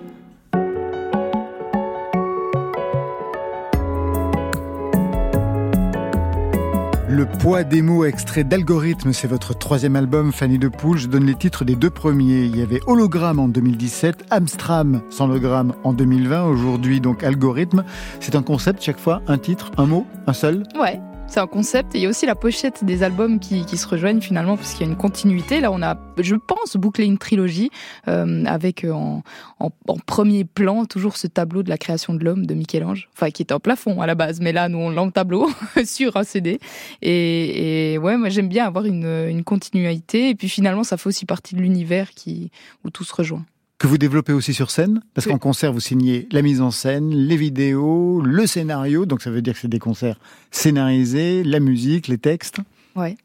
[7.25, 10.99] Le poids des mots extrait d'Algorithme, c'est votre troisième album, Fanny de Poule.
[10.99, 12.43] Je donne les titres des deux premiers.
[12.43, 16.45] Il y avait Hologramme en 2017, Amstram sans le gramme en 2020.
[16.45, 17.83] Aujourd'hui, donc, Algorithme.
[18.20, 20.64] C'est un concept, chaque fois, un titre, un mot, un seul?
[20.79, 21.01] Ouais,
[21.35, 21.97] c'est un concept.
[21.97, 24.72] Et il y a aussi la pochette des albums qui, qui se rejoignent finalement, parce
[24.72, 25.61] qu'il y a une continuité.
[25.61, 27.70] Là, on a, je pense, bouclé une trilogie
[28.07, 29.24] euh, avec euh, en,
[29.59, 29.70] en,
[30.07, 33.53] premier plan toujours ce tableau de la création de l'homme de Michel-Ange, enfin qui était
[33.53, 35.51] en plafond à la base, mais là, nous, on l'a tableau
[35.85, 36.61] sur un CD.
[37.03, 40.30] Et, et ouais, moi, j'aime bien avoir une, une continuité.
[40.30, 42.53] Et puis finalement, ça fait aussi partie de l'univers qui
[42.85, 43.45] où tout se rejoint.
[43.85, 47.14] Que vous développez aussi sur scène Parce qu'en concert, vous signez la mise en scène,
[47.14, 49.05] les vidéos, le scénario.
[49.05, 50.18] Donc ça veut dire que c'est des concerts
[50.51, 52.61] scénarisés, la musique, les textes.
[52.97, 53.18] Ouais.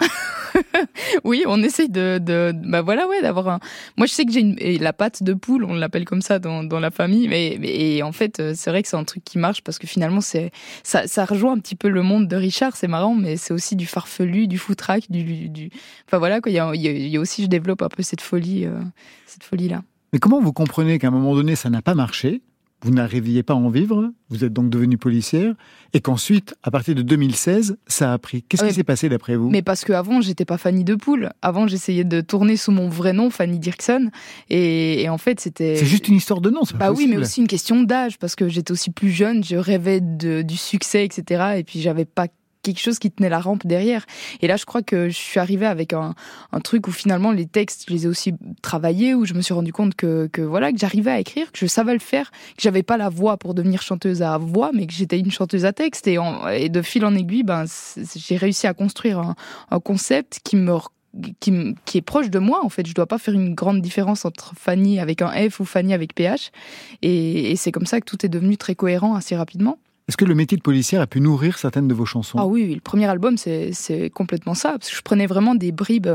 [1.24, 3.60] oui, on essaye de, de bah voilà, ouais, d'avoir un.
[3.96, 6.80] Moi, je sais que j'ai une la pâte de poule, on l'appelle comme ça dans,
[6.80, 9.62] la famille, mais, et en fait, euh, c'est vrai que c'est un truc qui marche
[9.62, 10.50] parce que finalement, c'est
[10.82, 13.76] ça, ça rejoint un petit peu le monde de Richard, c'est marrant, mais c'est aussi
[13.76, 15.70] du farfelu, du foutraque, du, du,
[16.06, 16.50] enfin voilà quoi.
[16.50, 18.80] Il y a aussi, je développe un peu cette folie, euh,
[19.26, 19.82] cette folie là.
[20.12, 22.42] Mais comment vous comprenez qu'à un moment donné, ça n'a pas marché
[22.84, 25.54] Vous n'arriviez pas à en vivre Vous êtes donc devenue policière
[25.94, 28.42] Et qu'ensuite, à partir de 2016, ça a pris.
[28.42, 29.48] Qu'est-ce qui s'est passé d'après vous?
[29.50, 31.30] Mais parce qu'avant, j'étais pas Fanny de Poule.
[31.40, 34.10] Avant, j'essayais de tourner sous mon vrai nom, Fanny Dirksen.
[34.50, 35.76] Et, et en fait, c'était.
[35.76, 37.22] C'est juste une histoire de nom, c'est pas Bah oui, mais possible.
[37.22, 41.04] aussi une question d'âge, parce que j'étais aussi plus jeune, je rêvais de, du succès,
[41.04, 41.54] etc.
[41.56, 42.26] Et puis j'avais pas
[42.64, 44.04] quelque chose qui tenait la rampe derrière.
[44.40, 46.14] Et là, je crois que je suis arrivée avec un,
[46.50, 49.54] un truc où finalement les textes, je les ai aussi travaillés, où je me suis
[49.54, 52.62] rendu compte que, que voilà, que j'arrivais à écrire, que je savais le faire, que
[52.62, 55.72] j'avais pas la voix pour devenir chanteuse à voix, mais que j'étais une chanteuse à
[55.72, 56.08] texte.
[56.08, 56.18] Et,
[56.68, 57.64] de fil en aiguille, ben,
[58.16, 60.72] j'ai réussi à construire un, concept qui me
[61.40, 62.86] qui, qui est proche de moi en fait.
[62.86, 66.14] Je dois pas faire une grande différence entre Fanny avec un F ou Fanny avec
[66.14, 66.50] PH.
[67.02, 69.78] Et c'est comme ça que tout est devenu très cohérent assez rapidement.
[70.06, 72.38] Est-ce que le métier de policière a pu nourrir certaines de vos chansons?
[72.38, 74.72] Ah oui, le premier album, c'est complètement ça.
[74.72, 76.08] Parce que je prenais vraiment des bribes.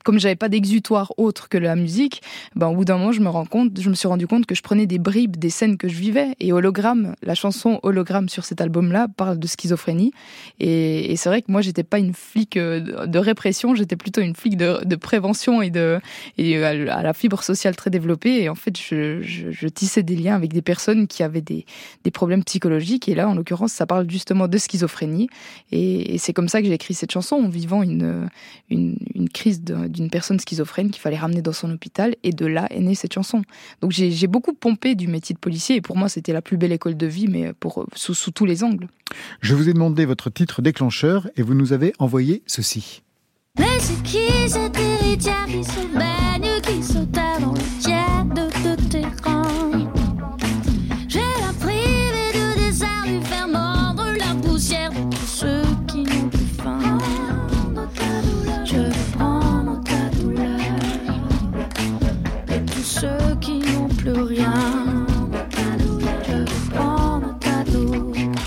[0.00, 2.22] Euh, Comme j'avais pas d'exutoire autre que la musique,
[2.54, 4.54] ben, au bout d'un moment, je me, rends compte, je me suis rendu compte que
[4.54, 6.34] je prenais des bribes des scènes que je vivais.
[6.40, 10.12] Et Hologramme, la chanson Hologramme sur cet album-là parle de schizophrénie.
[10.58, 14.34] Et, c'est vrai que moi, j'étais pas une flic euh, de répression, j'étais plutôt une
[14.34, 16.00] flic de, prévention et, de,
[16.38, 18.42] et à à la fibre sociale très développée.
[18.42, 21.64] Et en fait, je, tissais des liens avec des personnes qui avaient des,
[22.04, 23.08] des problèmes psychologiques.
[23.08, 25.28] Et là, en l'occurrence, ça parle justement de schizophrénie.
[25.72, 28.28] Et, c'est comme ça que j'ai écrit cette chanson, en vivant une,
[28.68, 32.14] une crise de- d'une personne schizophrène qu'il fallait ramener dans son hôpital.
[32.22, 33.42] Et de là est née cette chanson.
[33.80, 35.76] Donc j'ai j'ai beaucoup pompé du métier de policier.
[35.76, 38.44] Et pour moi, c'était la plus belle école de vie, mais pour, sous, sous tous
[38.44, 38.88] les angles.
[39.40, 43.02] Je vous ai demandé votre titre déclencheur et vous nous avez envoyé ceci.
[43.58, 44.30] Mais c'est qui
[45.50, 46.82] qui se baigne, qui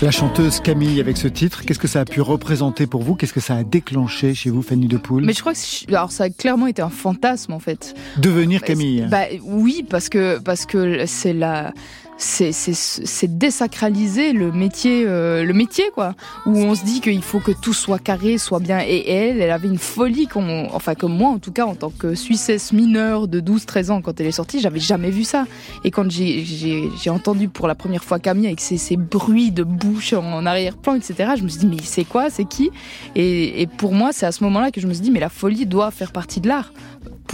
[0.04, 3.14] La chanteuse Camille avec ce titre, qu'est-ce que ça a pu représenter pour vous?
[3.14, 5.88] Qu'est-ce que ça a déclenché chez vous, Fanny de Poule Mais je crois que je-
[5.88, 7.94] alors ça a clairement été un fantasme en fait.
[8.18, 9.06] Devenir Camille.
[9.10, 11.72] Bah oui, parce que parce que c'est la
[12.16, 16.14] c'est désacraliser le métier euh, le métier quoi.
[16.46, 18.80] Où on se dit qu'il faut que tout soit carré soit bien.
[18.86, 21.90] Et elle elle avait une folie qu'on enfin comme moi en tout cas en tant
[21.90, 25.46] que suissesse mineure de 12 13 ans quand elle est sortie j'avais jamais vu ça.
[25.82, 30.12] Et quand j'ai entendu pour la première fois Camille avec ses, ses bruits de bouche
[30.12, 32.70] en arrière-plan etc je me suis dit mais c'est quoi c'est qui?
[33.16, 35.28] Et, et pour moi c'est à ce moment-là que je me suis dit mais la
[35.28, 36.72] folie doit faire partie de l'art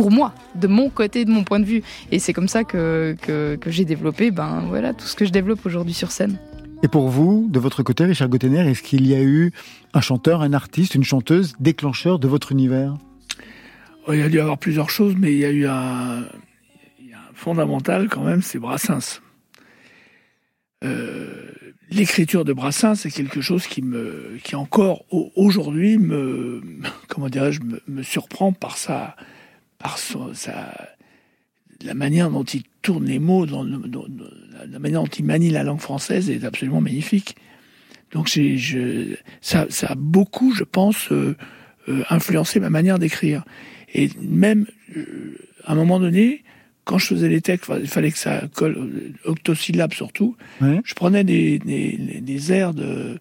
[0.01, 1.83] pour moi, de mon côté, de mon point de vue.
[2.11, 5.31] Et c'est comme ça que, que, que j'ai développé ben, voilà, tout ce que je
[5.31, 6.39] développe aujourd'hui sur scène.
[6.83, 9.53] Et pour vous, de votre côté, Richard Gottener, est-ce qu'il y a eu
[9.93, 12.95] un chanteur, un artiste, une chanteuse déclencheur de votre univers?
[14.07, 16.25] Oh, Il y a dû y avoir plusieurs choses, mais il y a eu un,
[16.99, 19.21] il y a un fondamental quand même, c'est Brassens.
[20.83, 21.35] Euh,
[21.91, 26.63] L'écriture de Brassens, c'est quelque chose qui me, qui encore au- aujourd'hui me,
[27.09, 29.17] comment dirais-je, me, me surprend par sa,
[29.81, 30.89] par son- sa,
[31.83, 34.25] la manière dont il tourne les mots, dans, le- dans- dans-
[34.71, 37.35] la, manière dont il manie la langue française est absolument magnifique.
[38.13, 41.37] Donc je, ça, ça a beaucoup, je pense, euh,
[41.89, 43.45] euh, influencé ma manière d'écrire.
[43.95, 44.67] Et même,
[44.97, 46.45] euh, à un moment donné,
[46.85, 50.81] quand je faisais les textes, il fallait que ça colle, octosyllabes surtout, Ouais.
[50.85, 53.19] je prenais des, des, des airs de,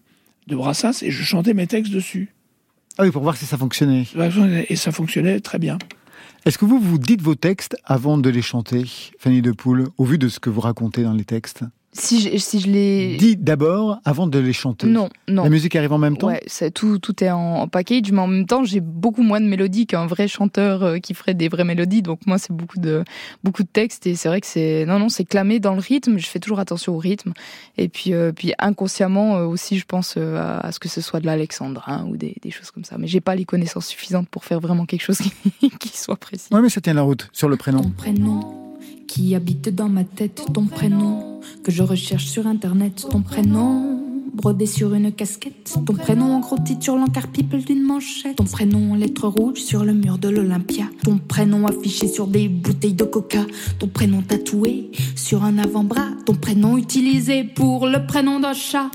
[0.48, 2.30] de Brassens et je chantais mes textes dessus.
[2.98, 4.06] Ah oui, pour voir si ça fonctionnait.
[4.70, 5.78] Et ça fonctionnait très bien.
[6.46, 8.86] Est-ce que vous vous dites vos textes avant de les chanter,
[9.20, 11.66] Fanny de Poule, au vu de ce que vous racontez dans les textes?
[11.92, 13.18] Si je, si je les...
[13.18, 14.86] Dites d'abord avant de les chanter.
[14.86, 15.44] Non, non.
[15.44, 16.28] La musique arrive en même temps?
[16.28, 16.42] Ouais,
[16.74, 19.88] tout, tout est en, en package, mais en même temps, j'ai beaucoup moins de mélodies
[19.88, 22.04] qu'un vrai chanteur euh, qui ferait des vraies mélodies.
[22.04, 23.04] Donc moi, c'est beaucoup de
[23.44, 26.20] beaucoup de textes et c'est vrai que c'est non, non, c'est clamé dans le rythme.
[26.20, 27.34] Je fais toujours attention au rythme
[27.78, 31.02] et puis euh, puis inconsciemment euh, aussi, je pense euh, à, à ce que ce
[31.02, 32.98] soit de l'alexandrin ou des, des choses comme ça.
[33.00, 35.18] Mais j'ai pas les connaissances suffisantes pour faire vraiment quelque chose
[35.60, 36.50] qui, qui soit précis.
[36.52, 37.82] Oui, mais ça tient la route sur le prénom.
[37.98, 38.69] prénom
[39.10, 44.00] qui habite dans ma tête, ton prénom que je recherche sur internet, ton prénom
[44.32, 45.80] brodé sur une casquette.
[45.86, 48.36] Ton prénom en gros titre sur l'encart d'une manchette.
[48.36, 50.86] Ton prénom en lettres rouges sur le mur de l'Olympia.
[51.04, 53.46] Ton prénom affiché sur des bouteilles de coca.
[53.80, 56.10] Ton prénom tatoué sur un avant-bras.
[56.28, 58.92] Ton prénom utilisé pour le prénom d'un chat.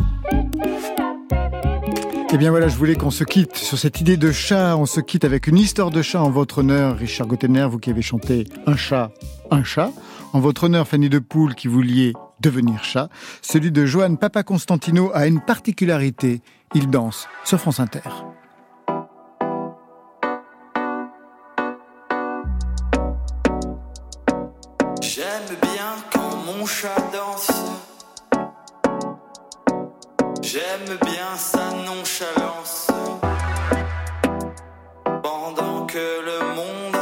[2.34, 4.76] Eh bien voilà, je voulais qu'on se quitte sur cette idée de chat.
[4.76, 7.90] On se quitte avec une histoire de chat en votre honneur, Richard Gottener, vous qui
[7.90, 9.12] avez chanté Un chat,
[9.52, 9.92] un chat.
[10.32, 13.08] En votre honneur, Fanny de Poule, qui vouliez devenir chat.
[13.40, 16.42] Celui de Johan Papa Constantino a une particularité.
[16.74, 18.00] Il danse sur France Inter.
[25.00, 27.48] J'aime bien quand mon chat danse.
[30.46, 32.88] J'aime bien sa nonchalance.
[35.22, 36.93] Pendant que le monde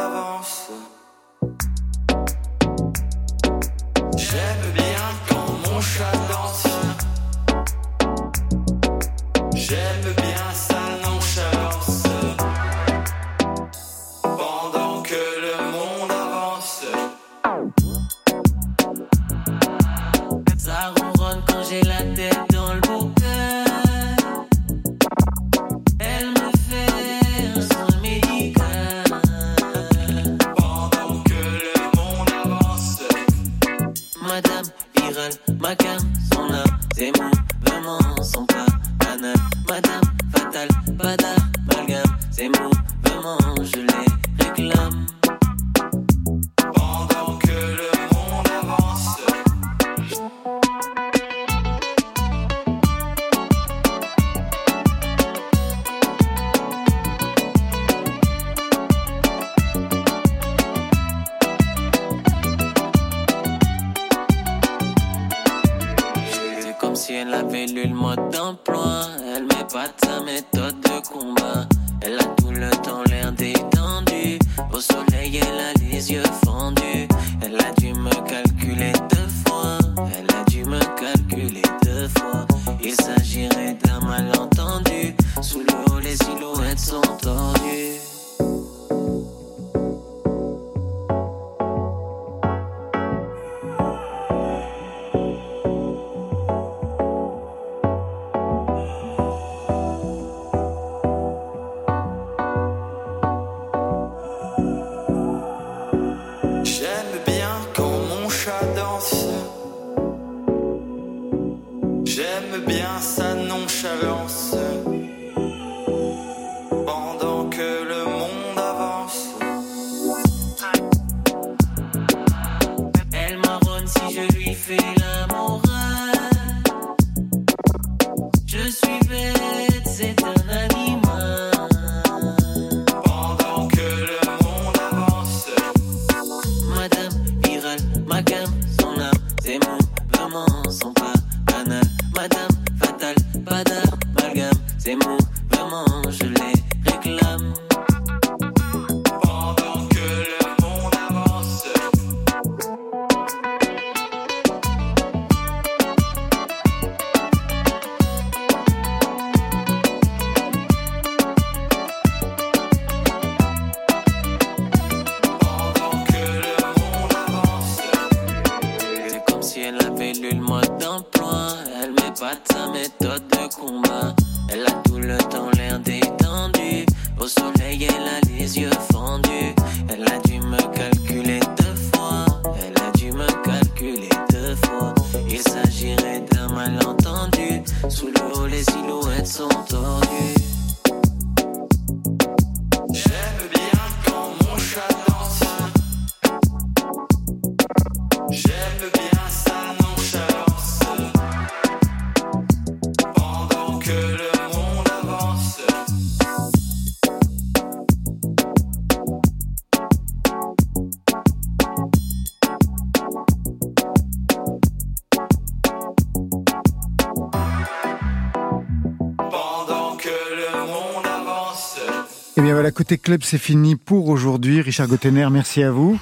[222.83, 224.61] côté club, c'est fini pour aujourd'hui.
[224.61, 226.01] Richard Gottener, merci à vous.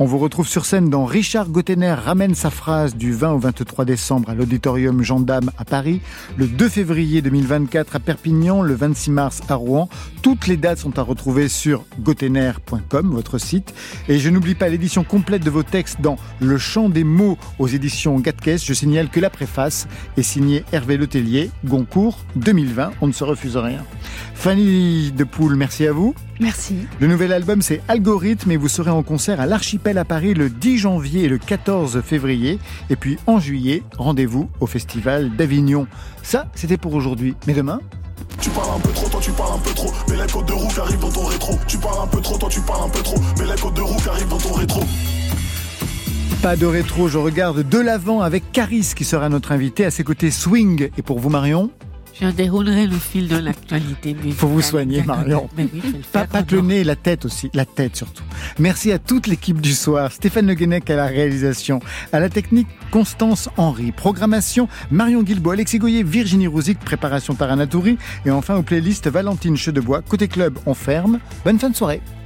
[0.00, 3.84] On vous retrouve sur scène dans Richard Gottener ramène sa phrase du 20 au 23
[3.84, 6.00] décembre à l'auditorium Gendarme à Paris,
[6.36, 9.88] le 2 février 2024 à Perpignan, le 26 mars à Rouen.
[10.20, 13.72] Toutes les dates sont à retrouver sur gottener.com, votre site.
[14.08, 17.68] Et je n'oublie pas l'édition complète de vos textes dans Le Chant des mots aux
[17.68, 18.64] éditions Gatkes.
[18.64, 19.86] Je signale que la préface
[20.16, 22.90] est signée Hervé Letellier, Goncourt 2020.
[23.00, 23.84] On ne se refuse rien.
[24.34, 26.16] Fanny de Poule, merci à vous.
[26.40, 26.74] Merci.
[26.98, 30.48] Le nouvel album, c'est Algorithme et vous serez en concert à l'Archipel à Paris le
[30.48, 32.58] 10 janvier et le 14 février.
[32.88, 35.86] Et puis en juillet, rendez-vous au Festival d'Avignon.
[36.22, 37.34] Ça, c'était pour aujourd'hui.
[37.46, 37.80] Mais demain,
[38.40, 39.92] Tu parles un peu trop, toi tu parles un peu trop.
[40.08, 41.58] Mais côtes de roue qui arrivent dans ton rétro.
[41.68, 43.16] Tu parles un peu trop, toi tu parles un peu trop.
[43.38, 44.80] Mais côtes de roue qui arrivent dans ton rétro.
[46.42, 50.02] pas de rétro, je regarde de l'avant avec Caris qui sera notre invité à ses
[50.02, 50.90] côtés Swing.
[50.96, 51.70] Et pour vous Marion?
[52.20, 54.16] Je déroulerai le fil de l'actualité.
[54.24, 55.48] Il faut vous soigner, Marion.
[55.56, 56.28] Mais oui, je vais le Pas, faire.
[56.28, 57.50] pas que le nez, la tête aussi.
[57.54, 58.22] La tête surtout.
[58.58, 60.12] Merci à toute l'équipe du soir.
[60.12, 61.80] Stéphane Le Guenec à la réalisation.
[62.12, 63.90] À la technique, Constance Henry.
[63.92, 66.78] Programmation, Marion Guilbault, Alexis Goyer, Virginie Rouzic.
[66.78, 67.98] Préparation Taranatouri.
[68.26, 70.02] Et enfin, aux playlists Valentine Chedebois.
[70.02, 71.18] Côté club, on ferme.
[71.44, 72.00] Bonne fin de soirée.